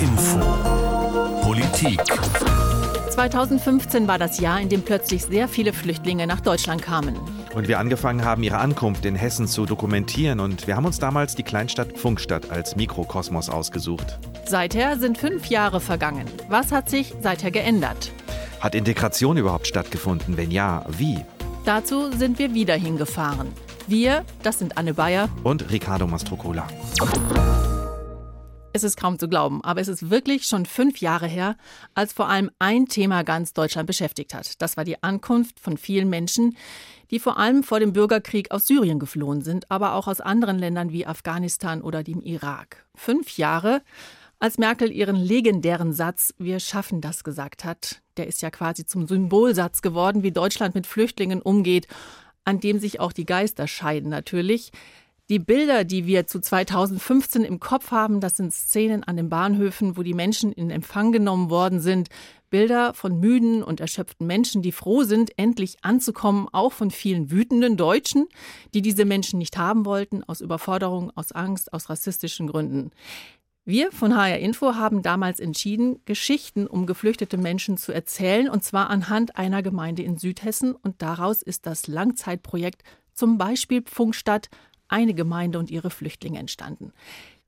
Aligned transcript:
Info 0.00 0.38
Politik 1.42 2.00
2015 3.10 4.08
war 4.08 4.18
das 4.18 4.40
Jahr, 4.40 4.58
in 4.60 4.70
dem 4.70 4.82
plötzlich 4.82 5.24
sehr 5.24 5.46
viele 5.46 5.74
Flüchtlinge 5.74 6.26
nach 6.26 6.40
Deutschland 6.40 6.80
kamen. 6.80 7.16
Und 7.54 7.68
wir 7.68 7.78
angefangen 7.78 8.24
haben, 8.24 8.42
ihre 8.42 8.58
Ankunft 8.58 9.04
in 9.04 9.14
Hessen 9.14 9.46
zu 9.46 9.66
dokumentieren. 9.66 10.40
Und 10.40 10.66
wir 10.66 10.76
haben 10.76 10.86
uns 10.86 10.98
damals 10.98 11.34
die 11.34 11.42
Kleinstadt 11.42 11.98
Funkstadt 11.98 12.50
als 12.50 12.76
Mikrokosmos 12.76 13.50
ausgesucht. 13.50 14.18
Seither 14.46 14.98
sind 14.98 15.18
fünf 15.18 15.46
Jahre 15.46 15.80
vergangen. 15.80 16.26
Was 16.48 16.72
hat 16.72 16.88
sich 16.88 17.12
seither 17.20 17.50
geändert? 17.50 18.10
Hat 18.60 18.74
Integration 18.74 19.36
überhaupt 19.36 19.66
stattgefunden? 19.66 20.38
Wenn 20.38 20.50
ja, 20.50 20.86
wie? 20.88 21.18
Dazu 21.66 22.10
sind 22.12 22.38
wir 22.38 22.54
wieder 22.54 22.74
hingefahren. 22.74 23.48
Wir, 23.86 24.24
das 24.42 24.60
sind 24.60 24.78
Anne 24.78 24.94
Bayer 24.94 25.28
und 25.42 25.70
Ricardo 25.70 26.06
Mastrocola. 26.06 26.66
Es 28.72 28.84
ist 28.84 28.96
kaum 28.96 29.18
zu 29.18 29.28
glauben, 29.28 29.64
aber 29.64 29.80
es 29.80 29.88
ist 29.88 30.10
wirklich 30.10 30.44
schon 30.44 30.64
fünf 30.64 31.00
Jahre 31.00 31.26
her, 31.26 31.56
als 31.94 32.12
vor 32.12 32.28
allem 32.28 32.52
ein 32.60 32.86
Thema 32.86 33.24
ganz 33.24 33.52
Deutschland 33.52 33.88
beschäftigt 33.88 34.32
hat. 34.32 34.62
Das 34.62 34.76
war 34.76 34.84
die 34.84 35.02
Ankunft 35.02 35.58
von 35.58 35.76
vielen 35.76 36.08
Menschen, 36.08 36.56
die 37.10 37.18
vor 37.18 37.36
allem 37.36 37.64
vor 37.64 37.80
dem 37.80 37.92
Bürgerkrieg 37.92 38.52
aus 38.52 38.68
Syrien 38.68 39.00
geflohen 39.00 39.42
sind, 39.42 39.68
aber 39.72 39.94
auch 39.94 40.06
aus 40.06 40.20
anderen 40.20 40.56
Ländern 40.56 40.92
wie 40.92 41.04
Afghanistan 41.04 41.82
oder 41.82 42.04
dem 42.04 42.20
Irak. 42.22 42.86
Fünf 42.94 43.36
Jahre, 43.36 43.82
als 44.38 44.56
Merkel 44.56 44.92
ihren 44.92 45.16
legendären 45.16 45.92
Satz 45.92 46.32
Wir 46.38 46.60
schaffen 46.60 47.00
das 47.00 47.24
gesagt 47.24 47.64
hat. 47.64 48.00
Der 48.16 48.28
ist 48.28 48.40
ja 48.40 48.50
quasi 48.50 48.86
zum 48.86 49.08
Symbolsatz 49.08 49.82
geworden, 49.82 50.22
wie 50.22 50.30
Deutschland 50.30 50.76
mit 50.76 50.86
Flüchtlingen 50.86 51.42
umgeht, 51.42 51.88
an 52.44 52.60
dem 52.60 52.78
sich 52.78 53.00
auch 53.00 53.12
die 53.12 53.26
Geister 53.26 53.66
scheiden 53.66 54.10
natürlich. 54.10 54.70
Die 55.30 55.38
Bilder, 55.38 55.84
die 55.84 56.06
wir 56.06 56.26
zu 56.26 56.40
2015 56.40 57.44
im 57.44 57.60
Kopf 57.60 57.92
haben, 57.92 58.18
das 58.18 58.36
sind 58.36 58.52
Szenen 58.52 59.04
an 59.04 59.16
den 59.16 59.28
Bahnhöfen, 59.28 59.96
wo 59.96 60.02
die 60.02 60.12
Menschen 60.12 60.50
in 60.50 60.70
Empfang 60.70 61.12
genommen 61.12 61.50
worden 61.50 61.78
sind. 61.78 62.08
Bilder 62.50 62.94
von 62.94 63.20
müden 63.20 63.62
und 63.62 63.78
erschöpften 63.78 64.26
Menschen, 64.26 64.60
die 64.60 64.72
froh 64.72 65.04
sind, 65.04 65.38
endlich 65.38 65.76
anzukommen, 65.82 66.48
auch 66.50 66.72
von 66.72 66.90
vielen 66.90 67.30
wütenden 67.30 67.76
Deutschen, 67.76 68.26
die 68.74 68.82
diese 68.82 69.04
Menschen 69.04 69.38
nicht 69.38 69.56
haben 69.56 69.84
wollten, 69.84 70.24
aus 70.24 70.40
Überforderung, 70.40 71.12
aus 71.14 71.30
Angst, 71.30 71.72
aus 71.72 71.88
rassistischen 71.88 72.48
Gründen. 72.48 72.90
Wir 73.64 73.92
von 73.92 74.16
HR 74.16 74.40
Info 74.40 74.74
haben 74.74 75.00
damals 75.00 75.38
entschieden, 75.38 76.00
Geschichten 76.06 76.66
um 76.66 76.86
geflüchtete 76.86 77.36
Menschen 77.36 77.76
zu 77.76 77.92
erzählen, 77.92 78.48
und 78.48 78.64
zwar 78.64 78.90
anhand 78.90 79.36
einer 79.36 79.62
Gemeinde 79.62 80.02
in 80.02 80.18
Südhessen. 80.18 80.74
Und 80.74 81.02
daraus 81.02 81.40
ist 81.40 81.66
das 81.66 81.86
Langzeitprojekt 81.86 82.82
zum 83.14 83.38
Beispiel 83.38 83.82
Pfungstadt 83.82 84.48
eine 84.90 85.14
Gemeinde 85.14 85.58
und 85.58 85.70
ihre 85.70 85.90
Flüchtlinge 85.90 86.38
entstanden. 86.38 86.92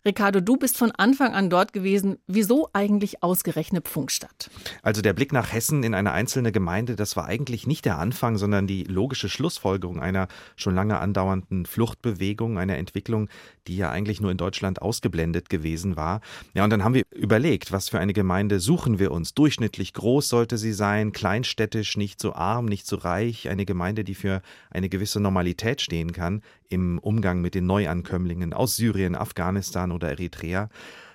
Ricardo, 0.05 0.41
du 0.41 0.56
bist 0.56 0.77
von 0.77 0.91
Anfang 0.91 1.33
an 1.33 1.48
dort 1.48 1.72
gewesen. 1.72 2.19
Wieso 2.27 2.69
eigentlich 2.72 3.22
ausgerechnet 3.22 3.86
Pfungstadt? 3.86 4.50
Also 4.83 5.00
der 5.00 5.12
Blick 5.12 5.33
nach 5.33 5.53
Hessen 5.53 5.84
in 5.84 5.94
eine 5.94 6.11
einzelne 6.11 6.50
Gemeinde, 6.50 6.97
das 6.97 7.17
war 7.17 7.27
eigentlich 7.27 7.69
nicht 7.69 7.84
der 7.84 8.00
Anfang, 8.00 8.36
sondern 8.36 8.67
die 8.67 8.83
logische 8.83 9.28
Schlussfolgerung 9.28 10.00
einer 10.00 10.27
schon 10.56 10.75
lange 10.75 10.98
andauernden 10.98 11.67
Fluchtbewegung, 11.67 12.59
einer 12.59 12.78
Entwicklung, 12.78 13.28
die 13.69 13.77
ja 13.77 13.91
eigentlich 13.91 14.20
nur 14.20 14.33
in 14.33 14.39
Deutschland 14.39 14.83
ausgeblendet 14.83 15.48
gewesen 15.48 15.94
war. 15.94 16.20
Ja, 16.55 16.64
und 16.64 16.70
dann 16.70 16.83
haben 16.83 16.94
wir 16.94 17.05
überlegt, 17.12 17.70
was 17.70 17.89
für 17.89 18.00
eine 18.00 18.12
Gemeinde 18.12 18.59
suchen 18.59 18.98
wir 18.98 19.12
uns. 19.12 19.34
Durchschnittlich 19.34 19.92
groß 19.92 20.28
sollte 20.28 20.59
sie 20.59 20.72
sein, 20.72 21.12
kleinstädtisch, 21.12 21.97
nicht 21.97 22.20
so 22.20 22.33
arm, 22.33 22.64
nicht 22.64 22.89
so 22.89 22.97
reich, 22.97 23.48
eine 23.48 23.64
Gemeinde, 23.64 24.03
die 24.03 24.16
für 24.16 24.42
eine 24.69 24.89
gewisse 24.89 25.20
Normalität 25.20 25.81
stehen 25.81 26.12
kann 26.12 26.42
im 26.72 26.98
Umgang 26.98 27.41
mit 27.41 27.55
den 27.55 27.66
Neuankömmlingen 27.66 28.53
aus 28.53 28.77
Syrien, 28.77 29.14
Afghanistan 29.14 29.91
oder 29.92 30.10
Eritrea. 30.10 30.68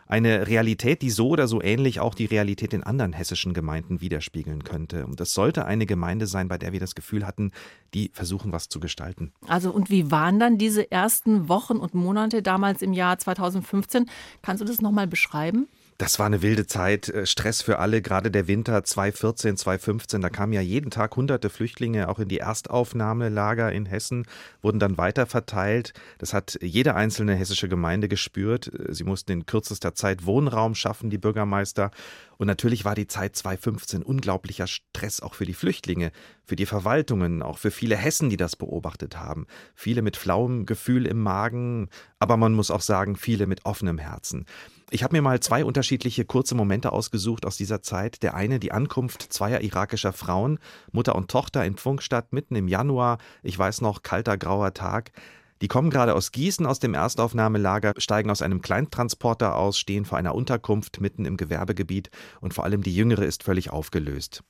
Eine 0.09 0.47
Realität, 0.47 1.02
die 1.02 1.09
so 1.09 1.28
oder 1.28 1.50
so 1.50 1.61
ähnlich 1.61 2.00
auch 2.00 2.16
die 2.16 2.25
Realität 2.25 2.73
in 2.73 2.81
anderen 2.81 3.11
hessischen 3.11 3.53
Gemeinden 3.53 4.00
widerspiegeln 4.00 4.64
könnte. 4.64 5.06
Und 5.06 5.20
das 5.20 5.33
sollte 5.33 5.66
eine 5.66 5.86
Gemeinde 5.86 6.28
sein, 6.28 6.47
bei 6.47 6.58
der 6.58 6.72
wir 6.72 6.80
das 6.80 6.95
Gefühl 6.95 7.28
hatten, 7.28 7.52
die 7.93 8.11
versuchen, 8.14 8.54
was 8.54 8.70
zu 8.70 8.80
gestalten. 8.80 9.33
Also, 9.48 9.70
und 9.70 9.89
wie 9.89 10.10
waren 10.10 10.39
dann 10.39 10.58
diese 10.58 10.89
ersten 10.92 11.49
Wochen 11.49 11.76
und 11.76 11.93
Monate 11.93 12.42
damals 12.42 12.82
im 12.82 12.93
Jahr 12.93 13.17
2015? 13.20 14.10
Kannst 14.42 14.61
du 14.61 14.66
das 14.66 14.82
nochmal 14.82 15.08
beschreiben? 15.08 15.67
Das 16.00 16.20
war 16.20 16.28
eine 16.28 16.44
wilde 16.44 16.68
Zeit, 16.68 17.10
äh, 17.10 17.26
Stress 17.26 17.64
für 17.64 17.80
alle, 17.80 18.04
gerade 18.04 18.30
der 18.30 18.48
Winter 18.48 18.84
2014, 18.84 19.58
2015. 19.58 20.22
Da 20.22 20.30
kamen 20.30 20.54
ja 20.54 20.62
jeden 20.62 20.92
Tag 20.92 21.16
hunderte 21.16 21.50
Flüchtlinge 21.50 22.08
auch 22.08 22.20
in 22.20 22.28
die 22.28 22.38
Erstaufnahmelager 22.38 23.72
in 23.72 23.88
Hessen, 23.88 24.28
wurden 24.62 24.78
dann 24.78 25.00
weiter 25.00 25.26
verteilt. 25.26 25.94
Das 26.20 26.36
hat 26.36 26.60
jede 26.62 26.94
einzelne 26.94 27.34
hessische 27.34 27.68
Gemeinde 27.68 28.08
gespürt. 28.10 28.72
Sie 28.90 29.06
mussten 29.06 29.32
in 29.32 29.46
kürzester 29.48 29.96
Zeit 29.96 30.28
Wohnraum 30.28 30.76
schaffen, 30.76 31.10
die 31.10 31.18
Bürgermeister. 31.18 31.90
Und 32.38 32.46
natürlich 32.46 32.86
war 32.86 32.94
die 32.94 33.08
Zeit 33.08 33.36
2015 33.36 34.04
unglaublicher 34.04 34.68
Stress 34.68 35.20
auch 35.20 35.34
für 35.34 35.46
die 35.46 35.56
Flüchtlinge, 35.56 36.12
für 36.46 36.56
die 36.56 36.68
Verwaltungen, 36.68 37.42
auch 37.42 37.58
für 37.58 37.72
viele 37.72 37.96
Hessen, 37.96 38.30
die 38.30 38.38
das 38.38 38.56
beobachtet 38.56 39.18
haben. 39.18 39.48
Viele 39.74 40.04
mit 40.04 40.16
flauem 40.16 40.68
Gefühl 40.68 41.08
im 41.08 41.24
Magen, 41.24 41.90
aber 42.20 42.38
man 42.38 42.54
muss 42.54 42.70
auch 42.70 42.82
sagen, 42.82 43.16
viele 43.16 43.48
mit 43.48 43.66
offenem 43.66 43.98
Herzen. 43.98 44.46
Ich 44.89 45.03
habe 45.03 45.15
mir 45.17 45.21
mal 45.21 45.42
zwei 45.42 45.65
unterschiedliche 45.65 46.23
kurze 46.23 46.55
Momente 46.55 46.93
ausgesucht 46.93 47.45
aus 47.45 47.58
dieser 47.58 47.81
Zeit. 47.81 48.23
Der 48.23 48.36
eine, 48.36 48.58
die 48.58 48.71
Ankunft 48.71 49.21
zweier 49.21 49.59
irakischer 49.59 50.14
Frauen, 50.14 50.59
Mutter 50.93 51.15
und 51.15 51.30
Tochter 51.30 51.65
in 51.65 51.75
Pfungstadt 51.75 52.31
mitten 52.31 52.55
im 52.55 52.70
Januar. 52.70 53.17
Ich 53.43 53.59
weiß 53.59 53.81
noch, 53.81 54.02
kalter, 54.02 54.37
grauer 54.37 54.73
Tag. 54.73 55.11
Die 55.61 55.67
kommen 55.67 55.89
gerade 55.89 56.14
aus 56.15 56.31
Gießen 56.31 56.65
aus 56.65 56.80
dem 56.80 56.93
Erstaufnahmelager, 56.93 57.95
steigen 57.98 58.30
aus 58.30 58.42
einem 58.42 58.61
Kleintransporter 58.61 59.58
aus, 59.58 59.77
stehen 59.77 60.05
vor 60.05 60.17
einer 60.17 60.36
Unterkunft 60.36 61.02
mitten 61.02 61.25
im 61.25 61.36
Gewerbegebiet 61.36 62.09
und 62.39 62.54
vor 62.54 62.64
allem 62.64 62.81
die 62.81 62.95
Jüngere 62.95 63.25
ist 63.25 63.43
völlig 63.43 63.71
aufgelöst. 63.71 64.43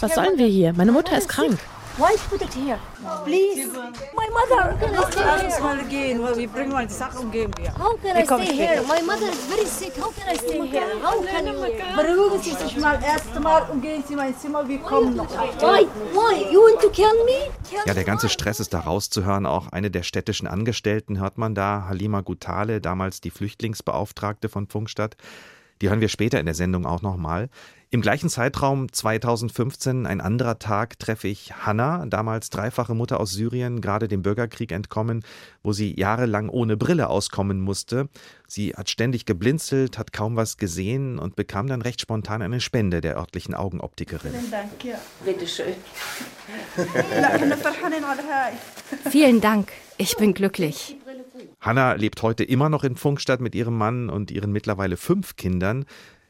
Was 0.00 0.14
sollen 0.14 0.38
wir 0.38 0.46
hier? 0.46 0.72
Meine 0.72 0.92
Mutter 0.92 1.18
ist 1.18 1.28
krank. 1.28 1.58
Why 1.98 2.14
put 2.30 2.42
it 2.42 2.54
here? 2.54 2.78
Please. 3.24 3.66
My 4.14 4.28
mother. 4.30 4.78
Lass 4.92 5.42
uns 5.42 5.60
mal 5.60 5.84
gehen, 5.88 6.20
wir 6.22 6.48
bringen 6.48 6.70
mal 6.70 6.86
die 6.86 6.92
Sachen 6.92 7.24
und 7.24 7.32
gehen 7.32 7.50
wir. 7.58 7.76
How 7.76 7.98
can 8.00 8.16
I 8.16 8.24
stay 8.24 8.52
here? 8.54 8.82
My 8.82 9.02
mother 9.02 9.28
is 9.28 9.46
very 9.46 9.66
sick. 9.66 9.94
How 10.00 10.12
can 10.12 10.32
I 10.32 10.38
stay 10.38 10.64
here? 10.68 10.86
How 11.02 11.20
can 11.26 11.48
I? 11.48 11.96
Beruhigen 11.96 12.40
Sie 12.40 12.52
sich 12.52 12.76
mal 12.76 13.02
erst 13.02 13.34
mal 13.40 13.62
und 13.70 13.82
gehen 13.82 14.04
Sie 14.06 14.12
in 14.12 14.18
mein 14.18 14.36
Zimmer. 14.38 14.68
Wir 14.68 14.78
kommen 14.78 15.16
noch. 15.16 15.28
Why? 15.28 15.88
Why? 16.12 16.52
You 16.52 16.60
want 16.60 16.80
to 16.82 16.90
kill 16.90 17.12
me? 17.24 17.50
Kill 17.68 17.80
Ja, 17.84 17.94
der 17.94 18.04
ganze 18.04 18.28
Stress 18.28 18.60
ist 18.60 18.72
da 18.72 18.78
rauszuhören. 18.78 19.44
Auch 19.44 19.72
eine 19.72 19.90
der 19.90 20.04
städtischen 20.04 20.46
Angestellten 20.46 21.18
hört 21.18 21.36
man 21.36 21.56
da, 21.56 21.86
Halima 21.88 22.20
Gutale, 22.20 22.80
damals 22.80 23.20
die 23.20 23.30
Flüchtlingsbeauftragte 23.30 24.48
von 24.48 24.68
Funkstadt. 24.68 25.16
Die 25.80 25.88
hören 25.88 26.00
wir 26.00 26.08
später 26.08 26.38
in 26.38 26.46
der 26.46 26.54
Sendung 26.54 26.86
auch 26.86 27.02
nochmal. 27.02 27.48
Im 27.90 28.02
gleichen 28.02 28.28
Zeitraum 28.28 28.92
2015, 28.92 30.04
ein 30.04 30.20
anderer 30.20 30.58
Tag, 30.58 30.98
treffe 30.98 31.26
ich 31.26 31.54
Hanna, 31.64 32.04
damals 32.04 32.50
dreifache 32.50 32.94
Mutter 32.94 33.18
aus 33.18 33.30
Syrien, 33.30 33.80
gerade 33.80 34.08
dem 34.08 34.20
Bürgerkrieg 34.20 34.72
entkommen, 34.72 35.24
wo 35.62 35.72
sie 35.72 35.98
jahrelang 35.98 36.50
ohne 36.50 36.76
Brille 36.76 37.08
auskommen 37.08 37.60
musste. 37.60 38.10
Sie 38.46 38.74
hat 38.74 38.90
ständig 38.90 39.24
geblinzelt, 39.24 39.96
hat 39.96 40.12
kaum 40.12 40.36
was 40.36 40.58
gesehen 40.58 41.18
und 41.18 41.34
bekam 41.34 41.66
dann 41.66 41.80
recht 41.80 42.02
spontan 42.02 42.42
eine 42.42 42.60
Spende 42.60 43.00
der 43.00 43.16
örtlichen 43.16 43.54
Augenoptikerin. 43.54 44.32
Vielen 44.32 44.50
Dank. 44.50 44.84
Ja. 44.84 44.98
Bitte 45.24 45.46
schön. 45.46 45.74
Vielen 49.10 49.40
Dank. 49.40 49.72
Ich 49.96 50.14
bin 50.18 50.34
glücklich. 50.34 50.98
Hanna 51.60 51.94
lebt 51.94 52.22
heute 52.22 52.44
immer 52.44 52.68
noch 52.68 52.84
in 52.84 52.96
Funkstadt 52.96 53.40
mit 53.40 53.54
ihrem 53.54 53.78
Mann 53.78 54.10
und 54.10 54.30
ihren 54.30 54.52
mittlerweile 54.52 54.98
fünf 54.98 55.36
Kindern. 55.36 55.86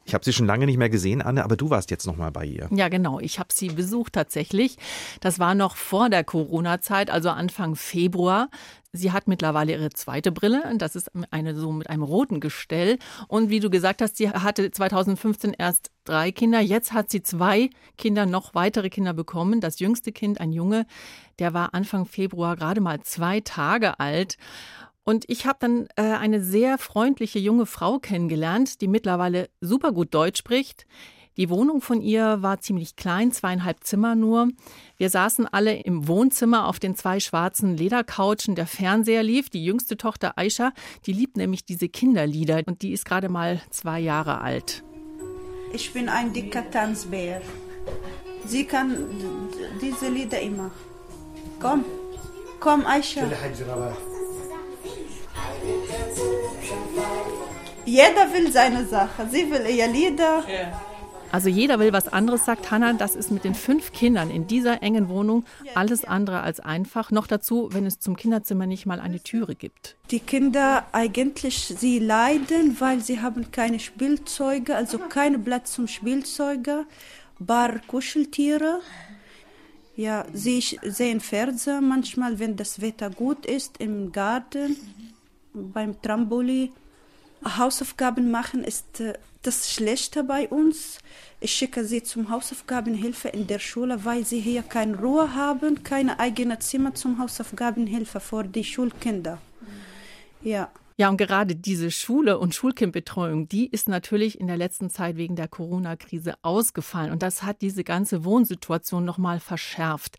Ich 0.09 0.15
habe 0.15 0.25
sie 0.25 0.33
schon 0.33 0.47
lange 0.47 0.65
nicht 0.65 0.77
mehr 0.77 0.89
gesehen, 0.89 1.21
Anne, 1.21 1.43
aber 1.43 1.55
du 1.55 1.69
warst 1.69 1.91
jetzt 1.91 2.07
noch 2.07 2.17
mal 2.17 2.31
bei 2.31 2.43
ihr. 2.43 2.67
Ja, 2.71 2.89
genau. 2.89 3.19
Ich 3.19 3.37
habe 3.37 3.53
sie 3.53 3.67
besucht 3.67 4.13
tatsächlich. 4.13 4.77
Das 5.19 5.37
war 5.37 5.53
noch 5.53 5.75
vor 5.75 6.09
der 6.09 6.23
Corona-Zeit, 6.23 7.11
also 7.11 7.29
Anfang 7.29 7.75
Februar. 7.75 8.49
Sie 8.91 9.11
hat 9.11 9.27
mittlerweile 9.27 9.73
ihre 9.73 9.91
zweite 9.91 10.31
Brille. 10.31 10.63
Das 10.77 10.95
ist 10.95 11.11
eine 11.29 11.55
so 11.55 11.71
mit 11.71 11.91
einem 11.91 12.01
roten 12.01 12.39
Gestell. 12.39 12.97
Und 13.27 13.51
wie 13.51 13.59
du 13.59 13.69
gesagt 13.69 14.01
hast, 14.01 14.17
sie 14.17 14.31
hatte 14.31 14.71
2015 14.71 15.53
erst 15.55 15.91
drei 16.05 16.31
Kinder. 16.31 16.59
Jetzt 16.59 16.91
hat 16.91 17.11
sie 17.11 17.21
zwei 17.21 17.69
Kinder, 17.95 18.25
noch 18.25 18.55
weitere 18.55 18.89
Kinder 18.89 19.13
bekommen. 19.13 19.61
Das 19.61 19.77
jüngste 19.77 20.11
Kind, 20.11 20.41
ein 20.41 20.51
Junge, 20.51 20.87
der 21.37 21.53
war 21.53 21.75
Anfang 21.75 22.07
Februar 22.07 22.55
gerade 22.55 22.81
mal 22.81 22.99
zwei 23.01 23.41
Tage 23.41 23.99
alt. 23.99 24.37
Und 25.03 25.25
ich 25.27 25.45
habe 25.45 25.57
dann 25.59 25.87
äh, 25.95 26.01
eine 26.01 26.41
sehr 26.41 26.77
freundliche 26.77 27.39
junge 27.39 27.65
Frau 27.65 27.99
kennengelernt, 27.99 28.81
die 28.81 28.87
mittlerweile 28.87 29.49
super 29.61 29.91
gut 29.91 30.13
Deutsch 30.13 30.39
spricht. 30.39 30.85
Die 31.39 31.49
Wohnung 31.49 31.79
von 31.79 32.01
ihr 32.01 32.41
war 32.41 32.59
ziemlich 32.59 32.97
klein, 32.97 33.31
zweieinhalb 33.31 33.85
Zimmer 33.85 34.13
nur. 34.13 34.49
Wir 34.97 35.09
saßen 35.09 35.47
alle 35.47 35.73
im 35.73 36.05
Wohnzimmer 36.09 36.67
auf 36.67 36.79
den 36.79 36.95
zwei 36.95 37.21
schwarzen 37.21 37.77
Ledercouchen. 37.77 38.55
Der 38.55 38.67
Fernseher 38.67 39.23
lief. 39.23 39.49
Die 39.49 39.63
jüngste 39.63 39.95
Tochter 39.95 40.37
Aisha, 40.37 40.73
die 41.05 41.13
liebt 41.13 41.37
nämlich 41.37 41.63
diese 41.63 41.87
Kinderlieder 41.87 42.61
und 42.65 42.81
die 42.81 42.91
ist 42.91 43.05
gerade 43.05 43.29
mal 43.29 43.61
zwei 43.69 44.01
Jahre 44.01 44.41
alt. 44.41 44.83
Ich 45.71 45.93
bin 45.93 46.09
ein 46.09 46.33
dicker 46.33 46.69
Tanzbär. 46.69 47.41
Sie 48.45 48.65
kann 48.65 48.97
diese 49.81 50.09
Lieder 50.09 50.41
immer. 50.41 50.71
Komm, 51.61 51.85
komm, 52.59 52.85
Aisha. 52.85 53.21
Jeder 57.85 58.31
will 58.33 58.51
seine 58.51 58.85
Sache. 58.85 59.27
Sie 59.31 59.49
will 59.49 59.65
ihr 59.67 59.87
Lieder. 59.87 60.43
Ja. 60.47 60.81
Also 61.31 61.47
jeder 61.47 61.79
will 61.79 61.93
was 61.93 62.07
anderes, 62.07 62.45
sagt 62.45 62.71
Hannah. 62.71 62.93
Das 62.93 63.15
ist 63.15 63.29
mit 63.31 63.43
den 63.43 63.53
fünf 63.53 63.91
Kindern 63.91 64.31
in 64.31 64.47
dieser 64.47 64.81
engen 64.81 65.09
Wohnung 65.09 65.45
alles 65.75 66.03
andere 66.03 66.41
als 66.41 66.59
einfach. 66.59 67.11
Noch 67.11 67.27
dazu, 67.27 67.69
wenn 67.71 67.85
es 67.85 67.99
zum 67.99 68.15
Kinderzimmer 68.15 68.65
nicht 68.65 68.85
mal 68.85 68.99
eine 68.99 69.19
Türe 69.19 69.55
gibt. 69.55 69.95
Die 70.09 70.19
Kinder 70.19 70.87
eigentlich, 70.91 71.73
sie 71.77 71.99
leiden, 71.99 72.77
weil 72.79 73.01
sie 73.01 73.21
haben 73.21 73.51
keine 73.51 73.79
Spielzeuge, 73.79 74.75
also 74.75 74.97
kein 74.97 75.43
Platz 75.43 75.73
zum 75.73 75.87
Spielzeuge, 75.87 76.85
bar 77.37 77.79
Kuscheltiere. 77.87 78.81
Ja, 79.95 80.25
sie 80.33 80.63
sehen 80.83 81.19
Fernseher 81.19 81.81
manchmal, 81.81 82.39
wenn 82.39 82.55
das 82.55 82.81
Wetter 82.81 83.09
gut 83.09 83.45
ist, 83.45 83.79
im 83.79 84.11
Garten, 84.11 84.77
beim 85.53 86.01
Trampolin. 86.01 86.71
Hausaufgaben 87.43 88.31
machen 88.31 88.63
ist 88.63 88.99
äh, 88.99 89.13
das 89.43 89.71
Schlechte 89.71 90.23
bei 90.23 90.47
uns. 90.49 90.99
Ich 91.39 91.53
schicke 91.53 91.85
sie 91.85 92.03
zum 92.03 92.29
Hausaufgabenhilfe 92.29 93.29
in 93.29 93.47
der 93.47 93.59
Schule, 93.59 94.03
weil 94.03 94.25
sie 94.25 94.41
hier 94.41 94.63
keine 94.63 94.97
Ruhe 94.97 95.33
haben, 95.33 95.83
keine 95.83 96.19
eigene 96.19 96.59
Zimmer 96.59 96.93
zum 96.93 97.19
Hausaufgabenhilfe 97.19 98.19
für 98.19 98.43
die 98.43 98.63
Schulkinder. 98.63 99.39
Ja. 100.41 100.69
Ja, 100.97 101.07
und 101.07 101.15
gerade 101.15 101.55
diese 101.55 101.91
Schule 101.91 102.37
und 102.39 102.53
Schulkindbetreuung, 102.53 103.47
die 103.47 103.67
ist 103.67 103.87
natürlich 103.87 104.37
in 104.37 104.47
der 104.47 104.57
letzten 104.57 104.89
Zeit 104.89 105.15
wegen 105.15 105.37
der 105.37 105.47
Corona-Krise 105.47 106.33
ausgefallen. 106.41 107.13
Und 107.13 107.23
das 107.23 107.43
hat 107.43 107.61
diese 107.61 107.85
ganze 107.85 108.25
Wohnsituation 108.25 109.05
nochmal 109.05 109.39
verschärft. 109.39 110.17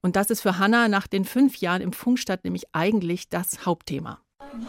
Und 0.00 0.16
das 0.16 0.30
ist 0.30 0.40
für 0.40 0.56
Hanna 0.58 0.88
nach 0.88 1.06
den 1.06 1.26
fünf 1.26 1.56
Jahren 1.56 1.82
im 1.82 1.92
Funkstadt 1.92 2.44
nämlich 2.44 2.64
eigentlich 2.72 3.28
das 3.28 3.66
Hauptthema 3.66 4.23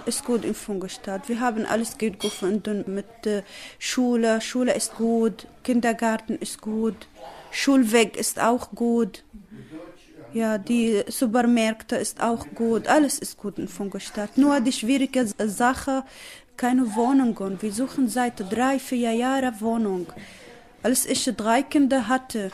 ist 0.06 0.26
gut 0.26 0.46
in 0.46 0.56
Funkelstadt. 0.56 1.28
Wir 1.30 1.40
haben 1.40 1.66
alles 1.66 1.98
gut 1.98 2.20
gefunden 2.20 2.84
mit 2.88 3.06
Schule. 3.80 4.42
Schule 4.42 4.74
ist 4.74 4.96
gut, 4.96 5.48
Kindergarten 5.64 6.36
ist 6.36 6.62
gut, 6.62 7.08
Schulweg 7.52 8.18
ist 8.18 8.40
auch 8.40 8.72
gut. 8.72 9.24
Ja, 10.34 10.58
die 10.58 11.02
Supermärkte 11.08 11.96
ist 11.96 12.22
auch 12.22 12.46
gut. 12.56 12.88
Alles 12.88 13.20
ist 13.20 13.38
gut 13.38 13.58
in 13.58 13.70
Funkelstadt. 13.70 14.38
Nur 14.38 14.60
die 14.60 14.74
schwierige 14.74 15.26
Sache, 15.48 16.04
keine 16.58 16.96
Wohnungen. 16.96 17.62
Wir 17.62 17.72
suchen 17.72 18.10
seit 18.10 18.40
drei, 18.52 18.78
vier 18.80 19.14
Jahren 19.14 19.62
Wohnung. 19.62 20.08
Als 20.84 21.06
ich 21.06 21.24
drei 21.38 21.64
Kinder 21.64 22.10
hatte, 22.10 22.52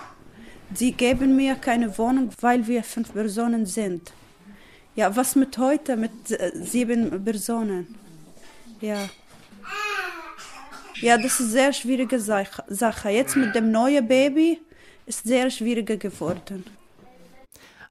sie 0.73 0.91
geben 0.91 1.35
mir 1.35 1.55
keine 1.55 1.97
Wohnung, 1.97 2.29
weil 2.39 2.67
wir 2.67 2.83
fünf 2.83 3.13
Personen 3.13 3.65
sind. 3.65 4.13
Ja, 4.95 5.15
was 5.15 5.35
mit 5.35 5.57
heute, 5.57 5.95
mit 5.95 6.31
äh, 6.31 6.51
sieben 6.53 7.23
Personen? 7.23 7.95
Ja. 8.81 9.09
Ja, 10.99 11.17
das 11.17 11.39
ist 11.39 11.41
eine 11.41 11.49
sehr 11.49 11.73
schwierige 11.73 12.19
Sache. 12.19 13.09
Jetzt 13.09 13.35
mit 13.35 13.55
dem 13.55 13.71
neuen 13.71 14.07
Baby 14.07 14.59
ist 15.05 15.23
sehr 15.23 15.49
schwieriger 15.49 15.97
geworden. 15.97 16.63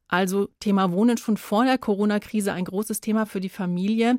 Also 0.06 0.48
Thema 0.60 0.92
Wohnen 0.92 1.16
schon 1.16 1.36
vor 1.36 1.64
der 1.64 1.78
Corona-Krise 1.78 2.52
ein 2.52 2.64
großes 2.64 3.00
Thema 3.00 3.26
für 3.26 3.40
die 3.40 3.48
Familie. 3.48 4.18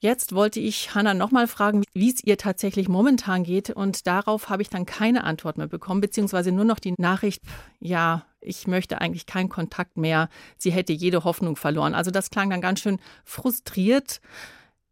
Jetzt 0.00 0.34
wollte 0.34 0.58
ich 0.58 0.94
Hanna 0.94 1.14
nochmal 1.14 1.46
fragen, 1.46 1.84
wie 1.94 2.10
es 2.10 2.24
ihr 2.24 2.36
tatsächlich 2.36 2.88
momentan 2.88 3.44
geht. 3.44 3.70
Und 3.70 4.06
darauf 4.06 4.48
habe 4.48 4.62
ich 4.62 4.68
dann 4.68 4.84
keine 4.84 5.24
Antwort 5.24 5.58
mehr 5.58 5.68
bekommen, 5.68 6.00
beziehungsweise 6.00 6.50
nur 6.50 6.64
noch 6.64 6.80
die 6.80 6.94
Nachricht, 6.98 7.40
ja, 7.78 8.26
ich 8.42 8.66
möchte 8.66 9.00
eigentlich 9.00 9.26
keinen 9.26 9.48
Kontakt 9.48 9.96
mehr. 9.96 10.28
Sie 10.58 10.72
hätte 10.72 10.92
jede 10.92 11.24
Hoffnung 11.24 11.56
verloren. 11.56 11.94
Also 11.94 12.10
das 12.10 12.30
klang 12.30 12.50
dann 12.50 12.60
ganz 12.60 12.80
schön 12.80 12.98
frustriert 13.24 14.20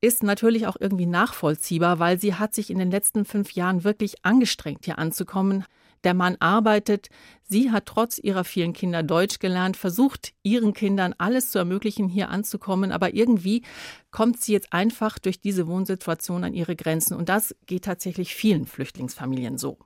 ist 0.00 0.22
natürlich 0.22 0.66
auch 0.66 0.76
irgendwie 0.80 1.06
nachvollziehbar, 1.06 1.98
weil 1.98 2.18
sie 2.18 2.34
hat 2.34 2.54
sich 2.54 2.70
in 2.70 2.78
den 2.78 2.90
letzten 2.90 3.24
fünf 3.24 3.52
Jahren 3.52 3.84
wirklich 3.84 4.24
angestrengt, 4.24 4.86
hier 4.86 4.98
anzukommen, 4.98 5.64
der 6.04 6.14
Mann 6.14 6.36
arbeitet. 6.40 7.08
Sie 7.42 7.70
hat 7.70 7.84
trotz 7.86 8.18
ihrer 8.18 8.44
vielen 8.44 8.72
Kinder 8.72 9.02
Deutsch 9.02 9.38
gelernt, 9.38 9.76
versucht 9.76 10.32
ihren 10.42 10.72
Kindern 10.72 11.14
alles 11.18 11.50
zu 11.50 11.58
ermöglichen, 11.58 12.08
hier 12.08 12.30
anzukommen. 12.30 12.92
Aber 12.92 13.14
irgendwie 13.14 13.62
kommt 14.10 14.40
sie 14.40 14.52
jetzt 14.52 14.72
einfach 14.72 15.18
durch 15.18 15.40
diese 15.40 15.66
Wohnsituation 15.66 16.44
an 16.44 16.54
ihre 16.54 16.76
Grenzen. 16.76 17.14
Und 17.14 17.28
das 17.28 17.54
geht 17.66 17.84
tatsächlich 17.84 18.34
vielen 18.34 18.66
Flüchtlingsfamilien 18.66 19.58
so. 19.58 19.78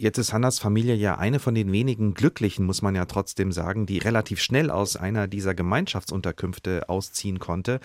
Jetzt 0.00 0.18
ist 0.18 0.32
Hannas 0.32 0.60
Familie 0.60 0.94
ja 0.94 1.18
eine 1.18 1.40
von 1.40 1.56
den 1.56 1.72
wenigen 1.72 2.14
Glücklichen, 2.14 2.64
muss 2.64 2.82
man 2.82 2.94
ja 2.94 3.04
trotzdem 3.06 3.50
sagen, 3.50 3.84
die 3.84 3.98
relativ 3.98 4.40
schnell 4.40 4.70
aus 4.70 4.94
einer 4.94 5.26
dieser 5.26 5.56
Gemeinschaftsunterkünfte 5.56 6.88
ausziehen 6.88 7.40
konnte. 7.40 7.80